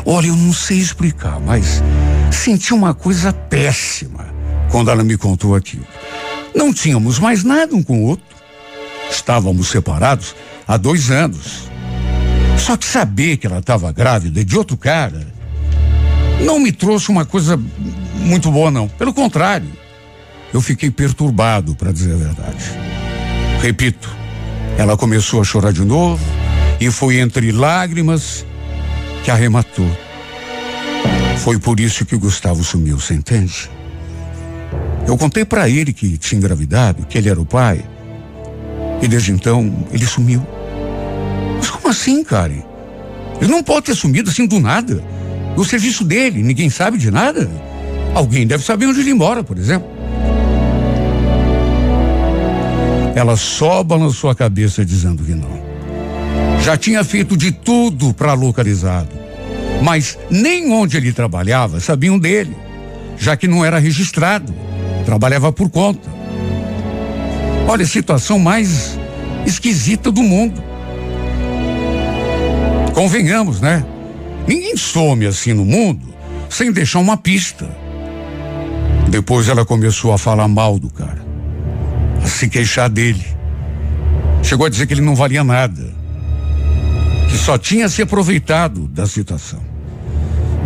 [0.05, 1.81] Olha, eu não sei explicar, mas
[2.29, 4.27] senti uma coisa péssima
[4.69, 5.87] quando ela me contou aquilo.
[6.53, 8.25] Não tínhamos mais nada um com o outro.
[9.09, 10.35] Estávamos separados
[10.67, 11.69] há dois anos.
[12.57, 15.25] Só que saber que ela estava grávida de outro cara
[16.41, 17.57] não me trouxe uma coisa
[18.15, 18.89] muito boa, não.
[18.89, 19.71] Pelo contrário,
[20.53, 22.65] eu fiquei perturbado, para dizer a verdade.
[23.61, 24.17] Repito,
[24.77, 26.23] ela começou a chorar de novo
[26.79, 28.45] e foi entre lágrimas
[29.23, 29.89] que arrematou.
[31.39, 33.69] Foi por isso que Gustavo sumiu, você entende?
[35.07, 37.83] Eu contei para ele que tinha engravidado, que ele era o pai.
[39.01, 40.45] E desde então ele sumiu.
[41.57, 42.63] Mas como assim, Karen?
[43.41, 45.03] Ele não pode ter sumido assim do nada.
[45.55, 47.49] O serviço dele, ninguém sabe de nada.
[48.13, 49.96] Alguém deve saber onde ele mora, por exemplo.
[53.17, 55.59] Ela só balançou a cabeça dizendo que não.
[56.61, 59.09] Já tinha feito de tudo para localizá-lo.
[59.81, 62.55] Mas nem onde ele trabalhava sabiam dele,
[63.17, 64.53] já que não era registrado.
[65.03, 66.07] Trabalhava por conta.
[67.67, 68.99] Olha, a situação mais
[69.47, 70.61] esquisita do mundo.
[72.93, 73.83] Convenhamos, né?
[74.47, 76.13] Ninguém some assim no mundo
[76.51, 77.67] sem deixar uma pista.
[79.09, 81.25] Depois ela começou a falar mal do cara,
[82.27, 83.25] se queixar dele.
[84.43, 85.93] Chegou a dizer que ele não valia nada,
[87.29, 89.61] que só tinha se aproveitado da situação.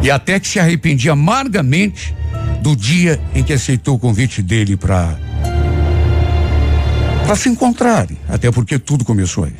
[0.02, 2.16] E até que se arrependia amargamente
[2.62, 5.18] do dia em que aceitou o convite dele para
[7.26, 9.54] para se encontrarem, até porque tudo começou aí.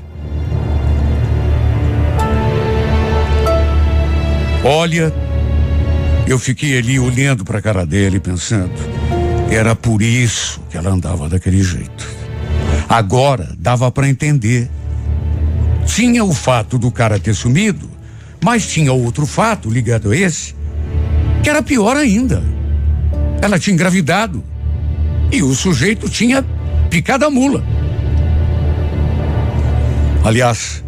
[4.64, 5.14] Olha,
[6.28, 8.72] eu fiquei ali olhando para a cara dele pensando,
[9.52, 12.08] era por isso que ela andava daquele jeito.
[12.88, 14.70] Agora dava para entender.
[15.86, 17.90] Tinha o fato do cara ter sumido,
[18.42, 20.56] mas tinha outro fato ligado a esse,
[21.44, 22.42] que era pior ainda.
[23.42, 24.42] Ela tinha engravidado
[25.32, 26.46] e o sujeito tinha
[26.90, 27.64] picado a mula.
[30.24, 30.82] Aliás,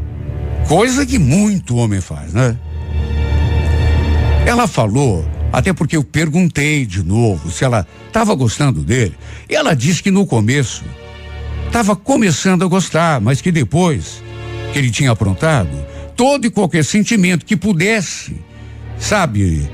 [0.67, 2.55] coisa que muito homem faz, né?
[4.45, 9.13] Ela falou, até porque eu perguntei de novo se ela estava gostando dele.
[9.47, 10.83] E ela disse que no começo
[11.67, 14.23] estava começando a gostar, mas que depois
[14.73, 15.69] que ele tinha aprontado,
[16.15, 18.35] todo e qualquer sentimento que pudesse,
[18.97, 19.69] sabe,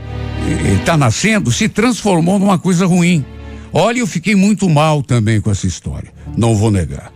[0.78, 3.24] está nascendo, se transformou numa coisa ruim.
[3.72, 7.10] Olha, eu fiquei muito mal também com essa história, não vou negar.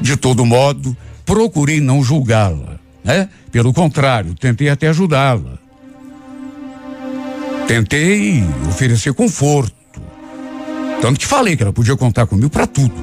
[0.00, 0.96] De todo modo,
[1.26, 3.28] procurei não julgá-la, né?
[3.50, 5.58] Pelo contrário, tentei até ajudá-la.
[7.68, 9.74] Tentei oferecer conforto.
[11.02, 12.94] Tanto que falei que ela podia contar comigo para tudo.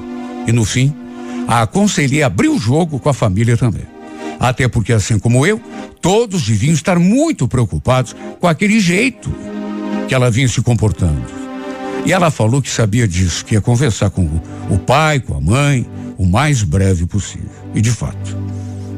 [0.44, 0.92] E no fim,
[1.46, 3.86] a aconselhei a abrir o jogo com a família também.
[4.40, 5.60] Até porque, assim como eu,
[6.02, 9.32] todos deviam estar muito preocupados com aquele jeito
[10.08, 11.22] que ela vinha se comportando.
[12.04, 14.28] E ela falou que sabia disso, que ia conversar com
[14.68, 15.86] o pai, com a mãe,
[16.18, 17.48] o mais breve possível.
[17.72, 18.36] E de fato,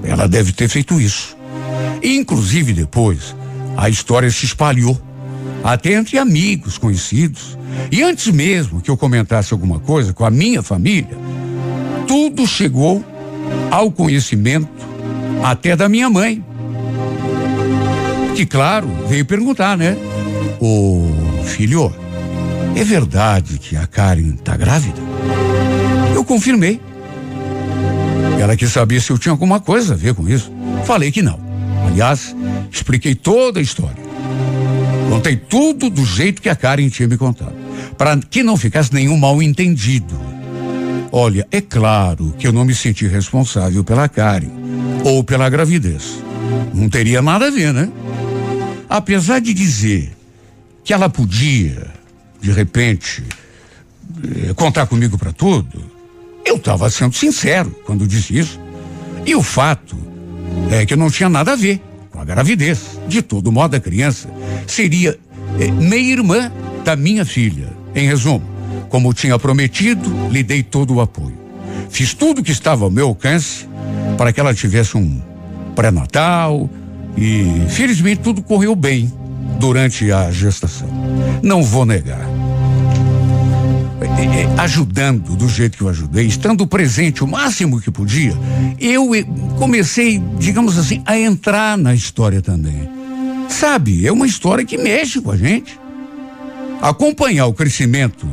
[0.02, 1.36] ela deve ter feito isso.
[2.02, 3.36] Inclusive depois,
[3.76, 4.98] a história se espalhou
[5.62, 7.58] até entre amigos, conhecidos.
[7.90, 11.16] E antes mesmo que eu comentasse alguma coisa com a minha família,
[12.06, 13.04] tudo chegou
[13.70, 14.68] ao conhecimento
[15.42, 16.44] até da minha mãe.
[18.34, 19.96] Que, claro, veio perguntar, né?
[20.60, 21.08] Ô
[21.44, 21.92] filho,
[22.74, 25.00] é verdade que a Karen tá grávida?
[26.14, 26.80] Eu confirmei.
[28.40, 30.52] Ela quis saber se eu tinha alguma coisa a ver com isso.
[30.84, 31.40] Falei que não.
[31.86, 32.34] Aliás,
[32.70, 34.07] expliquei toda a história.
[35.08, 37.54] Contei tudo do jeito que a Karen tinha me contado,
[37.96, 40.18] para que não ficasse nenhum mal entendido.
[41.10, 44.50] Olha, é claro que eu não me senti responsável pela Karen
[45.04, 46.22] ou pela gravidez.
[46.74, 47.90] Não teria nada a ver, né?
[48.88, 50.14] Apesar de dizer
[50.84, 51.86] que ela podia,
[52.40, 53.24] de repente,
[54.22, 55.82] eh, contar comigo para tudo,
[56.44, 58.60] eu estava sendo sincero quando disse isso.
[59.24, 59.96] E o fato
[60.70, 61.80] é que não tinha nada a ver
[62.18, 62.98] com a gravidez.
[63.06, 64.28] De todo modo, a criança
[64.66, 65.16] seria
[65.60, 66.50] é, meia-irmã
[66.84, 67.68] da minha filha.
[67.94, 68.42] Em resumo,
[68.88, 71.38] como tinha prometido, lhe dei todo o apoio.
[71.90, 73.66] Fiz tudo que estava ao meu alcance
[74.16, 75.22] para que ela tivesse um
[75.76, 76.68] pré-natal
[77.16, 79.12] e, felizmente, tudo correu bem
[79.60, 80.88] durante a gestação.
[81.42, 82.28] Não vou negar.
[84.00, 88.32] É, é, ajudando do jeito que eu ajudei, estando presente o máximo que podia,
[88.78, 89.10] eu
[89.58, 92.88] comecei, digamos assim, a entrar na história também.
[93.48, 95.78] Sabe, é uma história que mexe com a gente.
[96.80, 98.28] Acompanhar o crescimento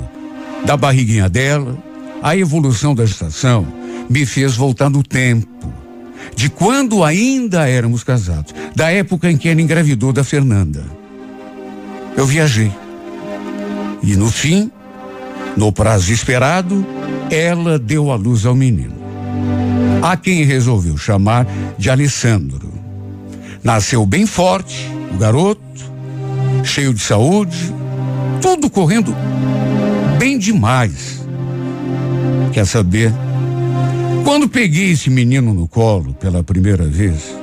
[0.66, 1.76] da barriguinha dela,
[2.22, 3.66] a evolução da gestação,
[4.08, 5.74] me fez voltar no tempo.
[6.36, 10.84] De quando ainda éramos casados, da época em que ela engravidou da Fernanda.
[12.16, 12.72] Eu viajei.
[14.04, 14.72] E no fim,
[15.56, 16.86] no prazo esperado,
[17.30, 18.96] ela deu a luz ao menino,
[20.02, 21.48] a quem resolveu chamar
[21.78, 22.74] de Alessandro.
[23.64, 25.62] Nasceu bem forte, o garoto,
[26.64, 27.74] cheio de saúde,
[28.42, 29.16] tudo correndo
[30.20, 31.26] bem demais.
[32.54, 33.12] Quer saber?
[34.24, 37.36] Quando peguei esse menino no colo pela primeira vez,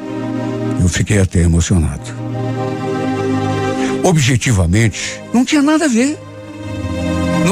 [0.81, 2.23] eu fiquei até emocionado.
[4.05, 6.19] objetivamente, não tinha nada a ver.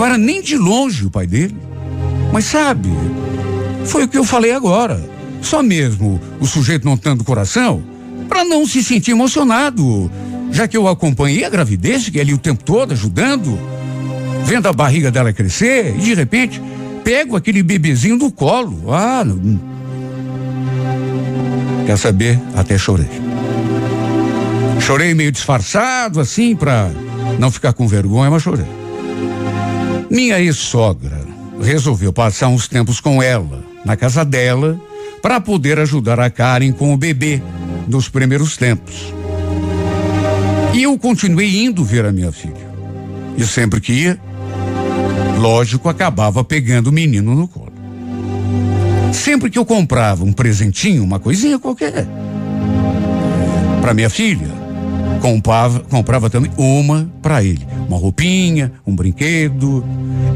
[0.01, 1.55] Não era nem de longe o pai dele.
[2.33, 2.89] Mas sabe,
[3.85, 4.99] foi o que eu falei agora.
[5.43, 7.83] Só mesmo o sujeito não tendo coração
[8.27, 10.11] para não se sentir emocionado,
[10.51, 13.59] já que eu acompanhei a gravidez, fiquei ali o tempo todo ajudando,
[14.47, 16.63] vendo a barriga dela crescer e de repente
[17.05, 18.91] pego aquele bebezinho do colo.
[18.91, 19.61] Ah, não.
[21.85, 22.41] quer saber?
[22.57, 23.11] Até chorei.
[24.81, 26.91] Chorei meio disfarçado assim para
[27.39, 28.80] não ficar com vergonha, mas chorei.
[30.11, 31.21] Minha ex-sogra
[31.63, 34.81] resolveu passar uns tempos com ela, na casa dela,
[35.23, 37.41] para poder ajudar a Karen com o bebê
[37.87, 39.15] nos primeiros tempos.
[40.75, 42.71] E eu continuei indo ver a minha filha.
[43.37, 44.21] E sempre que ia,
[45.39, 47.73] lógico, acabava pegando o menino no colo.
[49.13, 52.07] Sempre que eu comprava um presentinho, uma coisinha qualquer,
[53.81, 54.60] para minha filha,
[55.21, 57.67] comprava, comprava também uma para ele.
[57.89, 59.85] Uma roupinha, um brinquedo.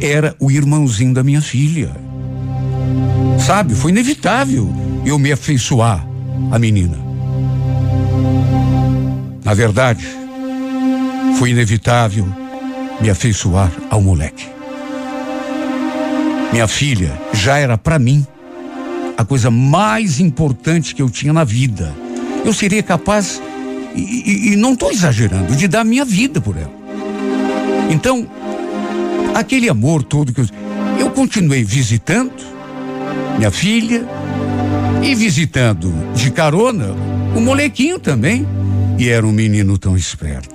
[0.01, 1.91] Era o irmãozinho da minha filha.
[3.39, 4.73] Sabe, foi inevitável
[5.05, 6.07] eu me afeiçoar
[6.51, 6.99] à menina.
[9.45, 10.07] Na verdade,
[11.39, 12.27] foi inevitável
[13.01, 14.47] me afeiçoar ao moleque.
[16.53, 18.25] Minha filha já era para mim
[19.17, 21.93] a coisa mais importante que eu tinha na vida.
[22.45, 23.43] Eu seria capaz,
[23.95, 26.73] e, e, não estou exagerando, de dar minha vida por ela.
[27.91, 28.27] Então,
[29.35, 30.47] aquele amor todo que eu,
[30.99, 32.33] eu continuei visitando
[33.37, 34.05] minha filha
[35.03, 36.95] e visitando de carona
[37.37, 38.47] o molequinho também.
[38.99, 40.55] E era um menino tão esperto.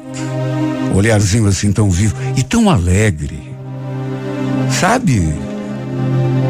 [0.95, 3.39] Olharzinho assim tão vivo e tão alegre.
[4.71, 5.21] Sabe?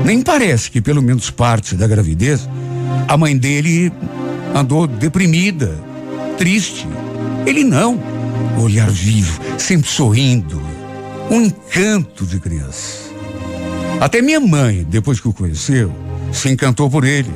[0.06, 2.48] Nem parece que pelo menos parte da gravidez
[3.08, 3.92] a mãe dele
[4.56, 5.76] andou deprimida,
[6.40, 6.88] triste.
[7.46, 8.00] Ele não.
[8.58, 10.60] Olhar vivo, sempre sorrindo.
[11.30, 13.10] Um encanto de criança.
[14.00, 15.94] Até minha mãe, depois que o conheceu,
[16.32, 17.30] se encantou por ele.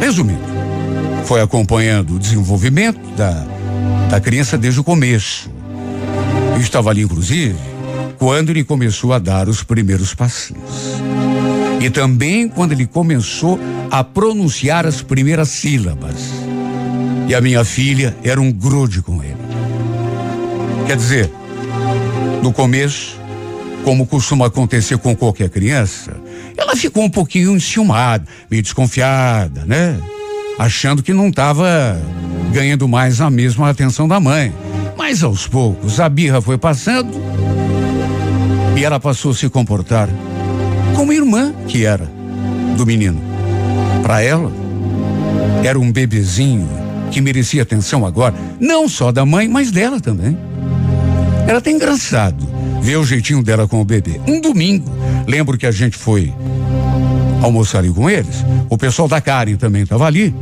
[0.00, 0.40] Resumindo,
[1.26, 3.46] foi acompanhando o desenvolvimento da,
[4.10, 5.50] da criança desde o começo.
[6.54, 7.58] Eu estava ali, inclusive,
[8.18, 10.96] quando ele começou a dar os primeiros passinhos.
[11.78, 16.35] E também quando ele começou a pronunciar as primeiras sílabas.
[17.28, 19.36] E a minha filha era um grude com ele.
[20.86, 21.30] Quer dizer,
[22.42, 23.18] no começo,
[23.82, 26.16] como costuma acontecer com qualquer criança,
[26.56, 29.98] ela ficou um pouquinho enciumada, meio desconfiada, né?
[30.58, 32.00] Achando que não estava
[32.52, 34.52] ganhando mais a mesma atenção da mãe.
[34.96, 37.10] Mas aos poucos a birra foi passando
[38.76, 40.08] e ela passou a se comportar
[40.94, 42.08] como irmã que era
[42.76, 43.20] do menino.
[44.02, 44.52] Para ela,
[45.64, 50.36] era um bebezinho que merecia atenção agora, não só da mãe, mas dela também.
[51.46, 52.46] Era até engraçado
[52.80, 54.20] ver o jeitinho dela com o bebê.
[54.26, 54.90] Um domingo,
[55.26, 56.32] lembro que a gente foi
[57.42, 58.44] almoçar ali com eles.
[58.68, 60.34] O pessoal da Karen também estava ali.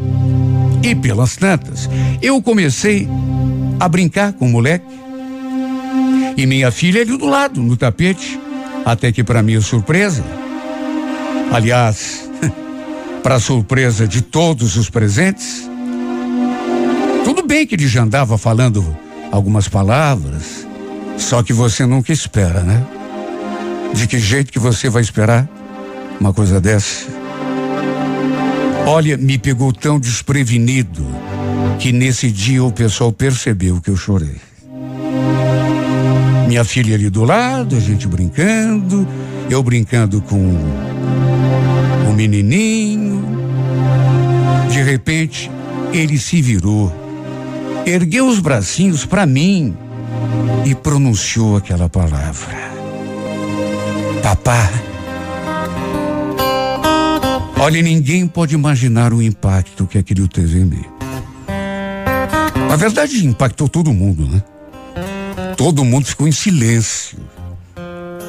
[0.82, 1.88] E pelas tantas,
[2.20, 3.08] eu comecei
[3.80, 4.84] a brincar com o moleque.
[6.36, 8.38] E minha filha ali do lado, no tapete.
[8.84, 10.22] Até que, para minha surpresa,
[11.50, 12.28] aliás,
[13.22, 15.70] para surpresa de todos os presentes,
[17.24, 18.96] tudo bem que ele já andava falando
[19.32, 20.66] algumas palavras,
[21.16, 22.84] só que você nunca espera, né?
[23.92, 25.48] De que jeito que você vai esperar
[26.20, 27.06] uma coisa dessa?
[28.86, 31.04] Olha, me pegou tão desprevenido
[31.78, 34.36] que nesse dia o pessoal percebeu que eu chorei.
[36.46, 39.08] Minha filha ali do lado, a gente brincando,
[39.48, 40.36] eu brincando com
[42.08, 43.24] o menininho.
[44.70, 45.50] De repente,
[45.92, 46.92] ele se virou,
[47.86, 49.76] ergueu os bracinhos para mim
[50.64, 52.54] e pronunciou aquela palavra.
[54.22, 54.70] Papá.
[57.58, 60.84] Olha, ninguém pode imaginar o impacto que aquilo teve em mim.
[62.68, 64.42] Na verdade, impactou todo mundo, né?
[65.56, 67.18] Todo mundo ficou em silêncio.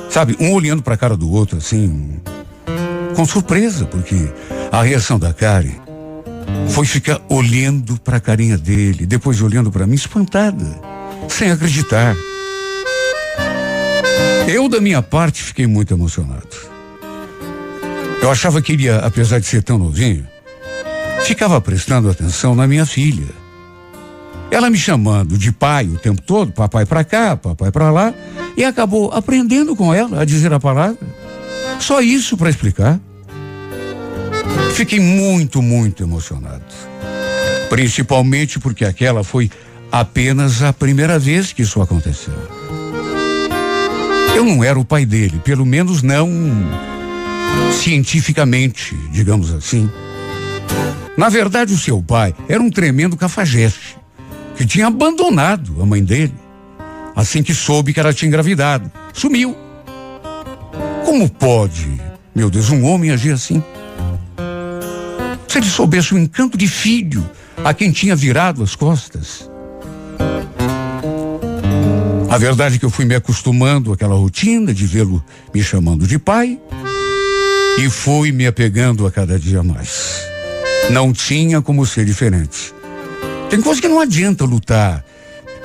[0.10, 2.22] Sabe, um olhando para a cara do outro, assim,
[3.16, 4.32] com surpresa, porque
[4.72, 5.85] a reação da Karen
[6.70, 10.66] foi ficar olhando para a carinha dele, depois olhando para mim, espantada,
[11.28, 12.16] sem acreditar.
[14.48, 16.48] Eu, da minha parte, fiquei muito emocionado.
[18.22, 20.28] Eu achava que ele, apesar de ser tão novinho,
[21.24, 23.28] ficava prestando atenção na minha filha.
[24.52, 28.14] Ela me chamando de pai o tempo todo, papai para cá, papai para lá,
[28.56, 30.98] e acabou aprendendo com ela a dizer a palavra.
[31.80, 33.00] Só isso para explicar.
[34.76, 36.64] Fiquei muito, muito emocionado.
[37.70, 39.50] Principalmente porque aquela foi
[39.90, 42.34] apenas a primeira vez que isso aconteceu.
[44.36, 46.30] Eu não era o pai dele, pelo menos não
[47.72, 49.90] cientificamente, digamos assim.
[51.18, 53.98] Na verdade, o seu pai era um tremendo cafajeste
[54.58, 56.34] que tinha abandonado a mãe dele
[57.16, 58.92] assim que soube que ela tinha engravidado.
[59.14, 59.56] Sumiu.
[61.06, 61.90] Como pode,
[62.36, 63.64] meu Deus, um homem agir assim?
[65.56, 67.26] Se ele soubesse o encanto de filho
[67.64, 69.50] a quem tinha virado as costas.
[72.30, 76.20] A verdade é que eu fui me acostumando àquela rotina de vê-lo me chamando de
[76.20, 76.60] pai
[77.78, 80.28] e fui me apegando a cada dia mais.
[80.90, 82.74] Não tinha como ser diferente.
[83.50, 85.06] Tem coisa que não adianta lutar.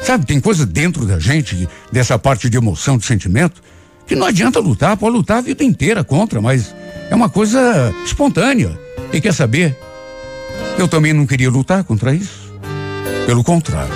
[0.01, 3.61] Sabe, tem coisa dentro da gente, dessa parte de emoção, de sentimento,
[4.07, 6.73] que não adianta lutar, pode lutar a vida inteira contra, mas
[7.11, 8.79] é uma coisa espontânea.
[9.13, 9.77] E quer saber?
[10.79, 12.53] Eu também não queria lutar contra isso.
[13.27, 13.93] Pelo contrário.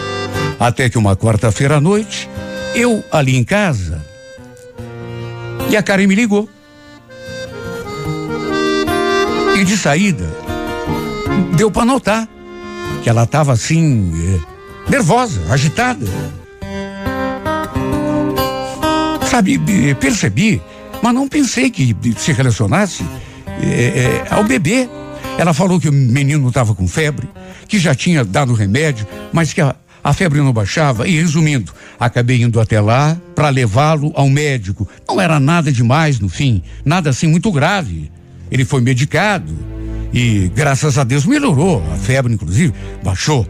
[0.58, 2.28] Até que uma quarta-feira à noite,
[2.74, 4.02] eu ali em casa,
[5.68, 6.48] e a Karen me ligou.
[9.56, 10.24] E de saída,
[11.56, 12.28] deu para notar
[13.02, 16.06] que ela estava assim, é, nervosa, agitada.
[19.28, 19.60] Sabe,
[19.98, 20.62] percebi,
[21.02, 23.04] mas não pensei que se relacionasse
[23.62, 24.88] é, é, ao bebê.
[25.36, 27.28] Ela falou que o menino estava com febre,
[27.66, 31.08] que já tinha dado remédio, mas que a, a febre não baixava.
[31.08, 34.88] E resumindo, acabei indo até lá para levá-lo ao médico.
[35.08, 38.10] Não era nada demais no fim, nada assim muito grave.
[38.50, 39.52] Ele foi medicado
[40.12, 41.82] e, graças a Deus, melhorou.
[41.92, 42.72] A febre, inclusive,
[43.02, 43.46] baixou.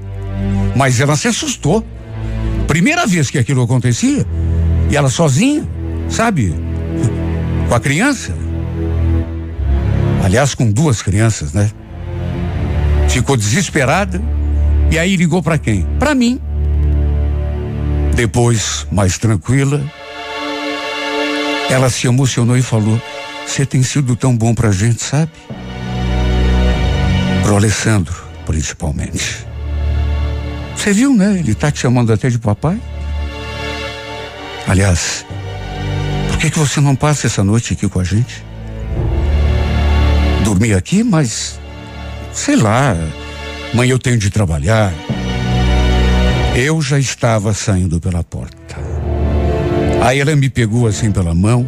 [0.75, 1.87] Mas ela se assustou.
[2.67, 4.27] Primeira vez que aquilo acontecia,
[4.91, 5.69] e ela sozinha,
[6.09, 6.55] sabe?
[7.69, 8.33] Com a criança.
[10.25, 11.71] Aliás, com duas crianças, né?
[13.11, 14.23] Ficou desesperada
[14.91, 15.83] e aí ligou para quem?
[15.99, 16.41] Para mim.
[18.15, 19.85] Depois, mais tranquila,
[21.69, 22.99] ela se emocionou e falou:
[23.47, 25.31] Você tem sido tão bom pra gente, sabe?
[27.43, 28.15] Pro Alessandro,
[28.47, 29.47] principalmente.
[30.75, 31.37] Você viu, né?
[31.39, 32.81] Ele tá te chamando até de papai.
[34.67, 35.27] Aliás,
[36.29, 38.43] por que que você não passa essa noite aqui com a gente?
[40.45, 41.59] Dormir aqui, mas
[42.33, 42.95] sei lá,
[43.73, 44.93] amanhã eu tenho de trabalhar.
[46.55, 48.77] Eu já estava saindo pela porta.
[50.03, 51.67] Aí ela me pegou assim pela mão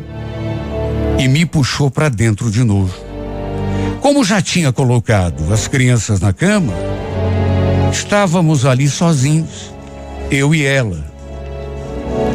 [1.19, 2.95] e me puxou para dentro de novo.
[4.03, 6.75] Como já tinha colocado as crianças na cama,
[7.91, 9.75] estávamos ali sozinhos,
[10.31, 11.03] eu e ela.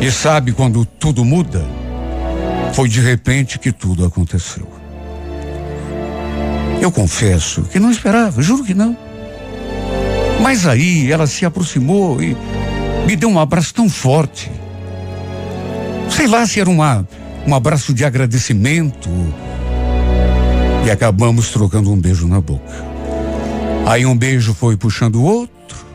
[0.02, 1.64] E sabe quando tudo muda?
[2.74, 4.81] Foi de repente que tudo aconteceu.
[6.82, 8.98] Eu confesso que não esperava, juro que não.
[10.42, 12.36] Mas aí ela se aproximou e
[13.06, 14.52] me deu um abraço tão forte.
[16.10, 17.08] Sei lá se era uma,
[17.46, 19.10] um abraço de agradecimento.
[20.84, 22.84] E acabamos trocando um beijo na boca.
[23.86, 25.86] Aí um beijo foi puxando outro,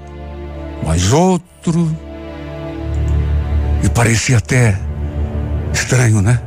[0.86, 1.90] mais outro.
[3.82, 4.78] E parecia até
[5.72, 6.40] estranho, né?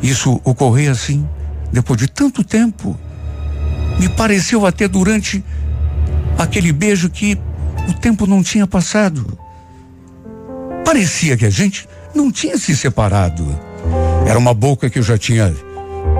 [0.00, 1.28] Isso ocorrer assim,
[1.72, 2.96] depois de tanto tempo.
[3.98, 5.44] Me pareceu até durante
[6.38, 7.38] aquele beijo que
[7.88, 9.38] o tempo não tinha passado.
[10.84, 13.44] Parecia que a gente não tinha se separado.
[14.26, 15.54] Era uma boca que eu já tinha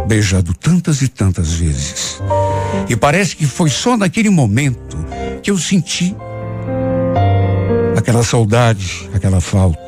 [0.06, 2.20] beijado tantas e tantas vezes.
[2.88, 4.96] E parece que foi só naquele momento
[5.42, 6.14] que eu senti
[7.96, 9.82] aquela saudade, aquela falta.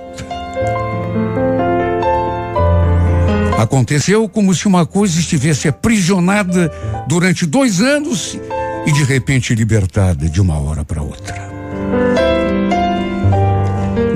[3.59, 6.71] Aconteceu como se uma coisa estivesse aprisionada
[7.07, 8.39] durante dois anos
[8.87, 11.47] e de repente libertada de uma hora para outra.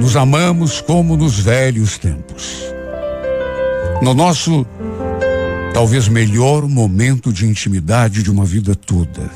[0.01, 2.65] Nos amamos como nos velhos tempos.
[4.03, 4.67] No nosso
[5.73, 9.31] talvez melhor momento de intimidade de uma vida toda.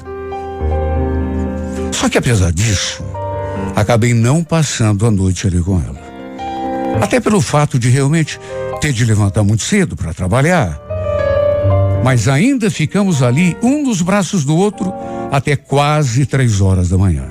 [1.92, 3.05] Só que apesar disso,
[3.74, 6.02] acabei não passando a noite ali com ela.
[7.00, 8.40] Até pelo fato de realmente
[8.80, 10.84] ter de levantar muito cedo para trabalhar.
[12.05, 14.92] Mas ainda ficamos ali, um nos braços do outro,
[15.32, 17.24] até quase três horas da manhã.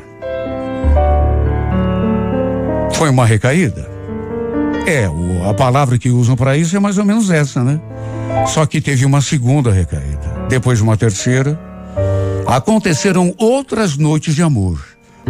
[2.96, 3.88] Foi uma recaída?
[4.88, 7.80] É, o, a palavra que usam para isso é mais ou menos essa, né?
[8.48, 10.48] Só que teve uma segunda recaída.
[10.50, 11.60] Depois de uma terceira,
[12.48, 14.84] aconteceram outras noites de amor,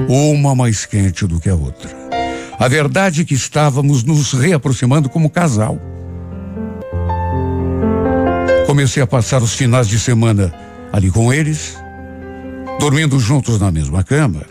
[0.07, 1.89] uma mais quente do que a outra.
[2.57, 5.77] A verdade é que estávamos nos reaproximando como casal.
[8.73, 10.51] Comecei a passar os finais de semana
[10.91, 11.77] ali com eles,
[12.79, 14.41] dormindo juntos na mesma cama.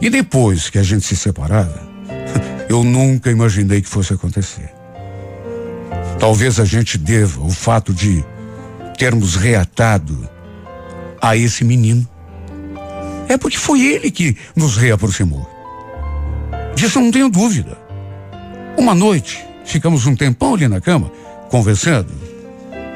[0.00, 1.78] E depois que a gente se separava,
[2.70, 4.72] eu nunca imaginei que fosse acontecer.
[6.18, 8.24] Talvez a gente deva o fato de
[8.96, 10.26] termos reatado
[11.20, 12.08] a esse menino.
[13.28, 15.46] É porque foi ele que nos reaproximou.
[16.74, 17.76] Disso não tenho dúvida.
[18.78, 21.12] Uma noite, ficamos um tempão ali na cama,
[21.50, 22.29] conversando,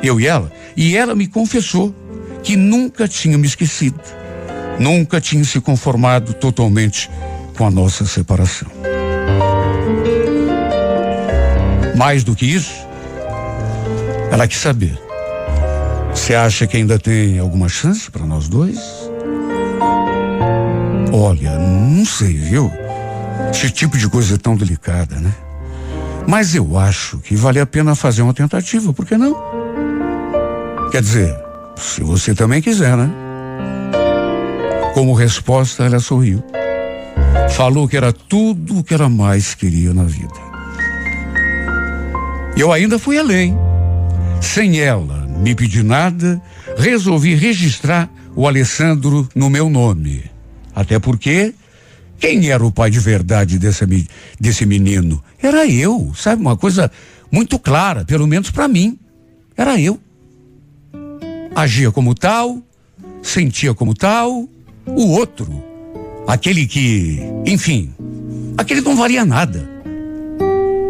[0.06, 1.94] eu e ela, e ela me confessou
[2.42, 4.00] que nunca tinha me esquecido,
[4.78, 7.10] nunca tinha se conformado totalmente
[7.56, 8.68] com a nossa separação.
[11.96, 12.74] Mais do que isso,
[14.30, 14.98] ela quis saber.
[16.10, 18.78] Você acha que ainda tem alguma chance para nós dois?
[21.12, 22.70] Olha, não sei, viu?
[23.52, 25.32] Esse tipo de coisa é tão delicada, né?
[26.26, 29.53] Mas eu acho que vale a pena fazer uma tentativa, por que não?
[30.94, 31.36] Quer dizer,
[31.76, 33.10] se você também quiser, né?
[34.94, 36.40] Como resposta, ela sorriu.
[37.50, 40.32] Falou que era tudo o que ela mais queria na vida.
[42.56, 43.58] Eu ainda fui além.
[44.40, 46.40] Sem ela me pedir nada,
[46.78, 50.22] resolvi registrar o Alessandro no meu nome.
[50.76, 51.54] Até porque
[52.20, 53.84] quem era o pai de verdade desse,
[54.38, 55.20] desse menino?
[55.42, 56.40] Era eu, sabe?
[56.40, 56.88] Uma coisa
[57.32, 58.96] muito clara, pelo menos para mim.
[59.56, 59.98] Era eu.
[61.54, 62.58] Agia como tal,
[63.22, 64.48] sentia como tal,
[64.86, 65.62] o outro,
[66.26, 67.92] aquele que, enfim,
[68.56, 69.68] aquele não valia nada.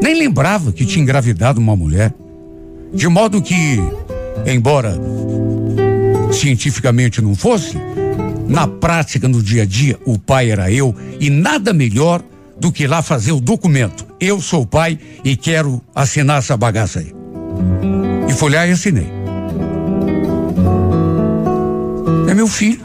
[0.02, 2.12] Nem lembrava que tinha engravidado uma mulher.
[2.92, 3.78] De modo que,
[4.46, 4.98] embora
[6.32, 7.76] cientificamente não fosse,
[8.46, 12.22] na prática, no dia a dia, o pai era eu e nada melhor
[12.58, 14.06] do que lá fazer o documento.
[14.20, 17.12] Eu sou o pai e quero assinar essa bagaça aí.
[18.28, 19.13] E fui lá e assinei.
[22.45, 22.80] Meu filho.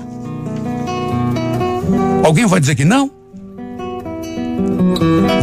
[2.23, 3.11] Alguém vai dizer que não?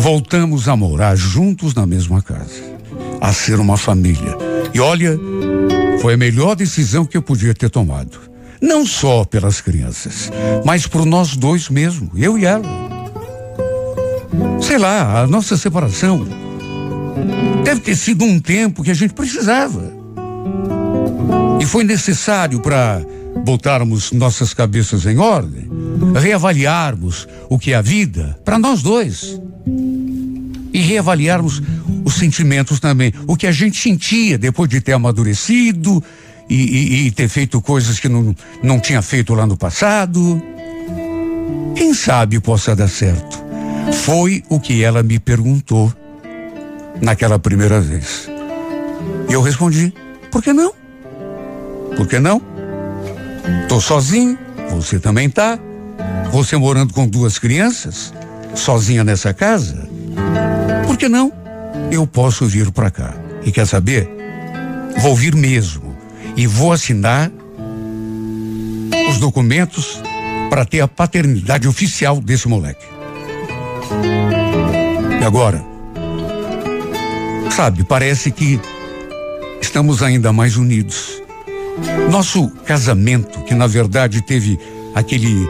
[0.01, 2.63] Voltamos a morar juntos na mesma casa,
[3.21, 4.37] a ser uma família.
[4.73, 5.19] E olha,
[6.01, 8.19] foi a melhor decisão que eu podia ter tomado.
[8.61, 10.31] Não só pelas crianças,
[10.65, 12.65] mas por nós dois mesmo, eu e ela.
[14.63, 16.27] Sei lá, a nossa separação
[17.65, 19.93] deve ter sido um tempo que a gente precisava.
[21.61, 23.03] E foi necessário para
[23.45, 25.69] botarmos nossas cabeças em ordem,
[26.15, 29.41] reavaliarmos o que é a vida para nós dois.
[30.73, 31.63] E reavaliarmos
[32.05, 36.03] os sentimentos também, o que a gente sentia depois de ter amadurecido
[36.49, 40.43] e, e, e ter feito coisas que não, não tinha feito lá no passado.
[41.75, 43.45] Quem sabe possa dar certo.
[43.93, 45.93] Foi o que ela me perguntou
[47.01, 48.29] naquela primeira vez.
[49.29, 49.93] E eu respondi:
[50.31, 50.73] por que não?
[51.97, 52.56] Por que não?
[53.69, 54.39] Tô sozinho,
[54.71, 55.59] você também tá.
[56.33, 58.13] Você morando com duas crianças,
[58.55, 59.89] sozinha nessa casa?
[60.87, 61.33] Por que não?
[61.91, 63.15] Eu posso vir para cá.
[63.45, 64.09] E quer saber?
[64.99, 65.97] Vou vir mesmo
[66.37, 67.31] e vou assinar
[69.09, 70.01] os documentos
[70.51, 72.85] para ter a paternidade oficial desse moleque.
[75.21, 75.65] E agora?
[77.51, 78.61] Sabe, parece que
[79.61, 81.23] estamos ainda mais unidos.
[82.11, 84.59] Nosso casamento, que na verdade teve
[84.95, 85.49] aquele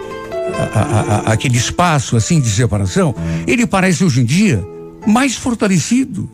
[0.59, 3.15] a, a, a, aquele espaço assim de separação,
[3.47, 4.65] ele parece hoje em dia
[5.07, 6.29] mais fortalecido.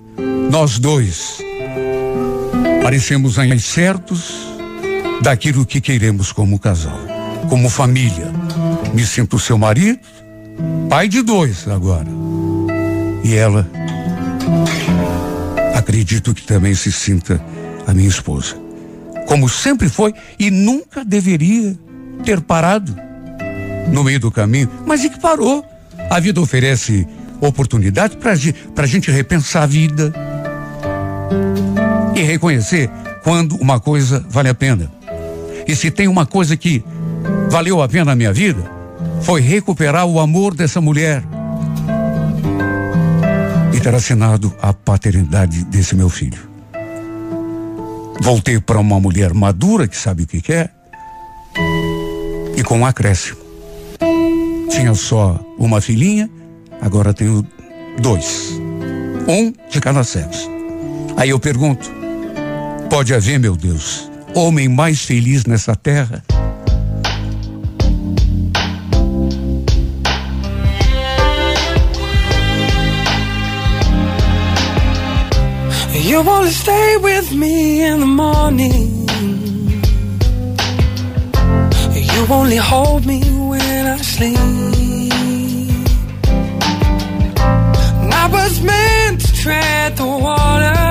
[0.51, 1.39] Nós dois
[2.83, 4.35] Parecemos ainda certos
[5.23, 6.99] daquilo que queremos como casal,
[7.49, 8.33] como família.
[8.93, 10.01] Me sinto seu marido,
[10.91, 12.09] pai de dois agora.
[13.23, 13.71] E ela,
[15.77, 17.41] acredito que também se sinta
[17.87, 18.62] a minha esposa.
[19.27, 21.77] Como sempre foi e nunca deveria
[22.25, 22.95] ter parado
[23.91, 25.65] no meio do caminho, mas e que parou.
[26.11, 27.07] A vida oferece
[27.41, 30.13] oportunidade para a gente repensar a vida
[32.15, 32.91] e reconhecer
[33.23, 34.91] quando uma coisa vale a pena.
[35.67, 36.85] E se tem uma coisa que
[37.51, 38.63] valeu a pena na minha vida,
[39.23, 41.23] foi recuperar o amor dessa mulher
[43.73, 46.52] e ter assinado a paternidade desse meu filho.
[48.23, 50.73] Voltei para uma mulher madura que sabe o que quer
[52.57, 53.37] e com um acréscimo.
[54.71, 56.31] Tinha só uma filhinha,
[56.81, 57.45] agora tenho
[58.01, 58.53] dois.
[59.27, 60.49] Um de cada sexo.
[61.17, 61.91] Aí eu pergunto:
[62.89, 66.23] pode haver, meu Deus, homem mais feliz nessa terra?
[76.13, 79.09] You only stay with me in the morning.
[82.13, 84.39] You only hold me when I sleep.
[88.23, 90.85] I was meant to tread the water,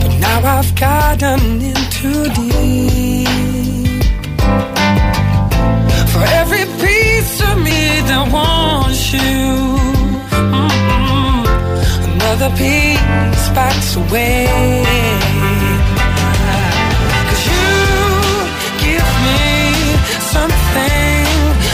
[0.00, 4.02] but now I've gotten in too deep.
[6.12, 9.83] For every piece of me that wants you,
[12.34, 14.46] another piece backs away.
[17.28, 17.66] Cause you
[18.84, 19.44] give me
[20.34, 21.24] something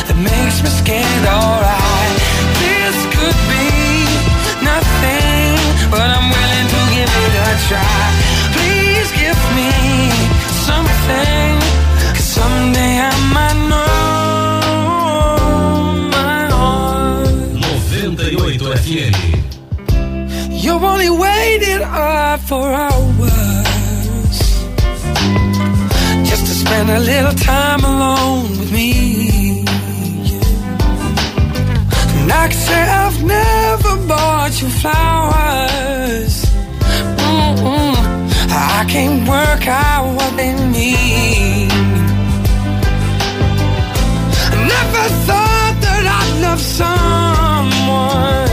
[0.07, 2.00] that makes me scared, alright.
[21.93, 24.39] Up for hours
[26.29, 29.65] just to spend a little time alone with me.
[32.19, 36.45] And I can say I've never bought you flowers.
[37.27, 37.95] Mm-mm.
[38.53, 41.71] I can't work out what they mean.
[44.53, 48.50] I never thought that I'd love someone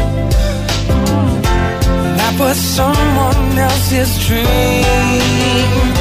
[2.40, 5.97] was someone else's dream.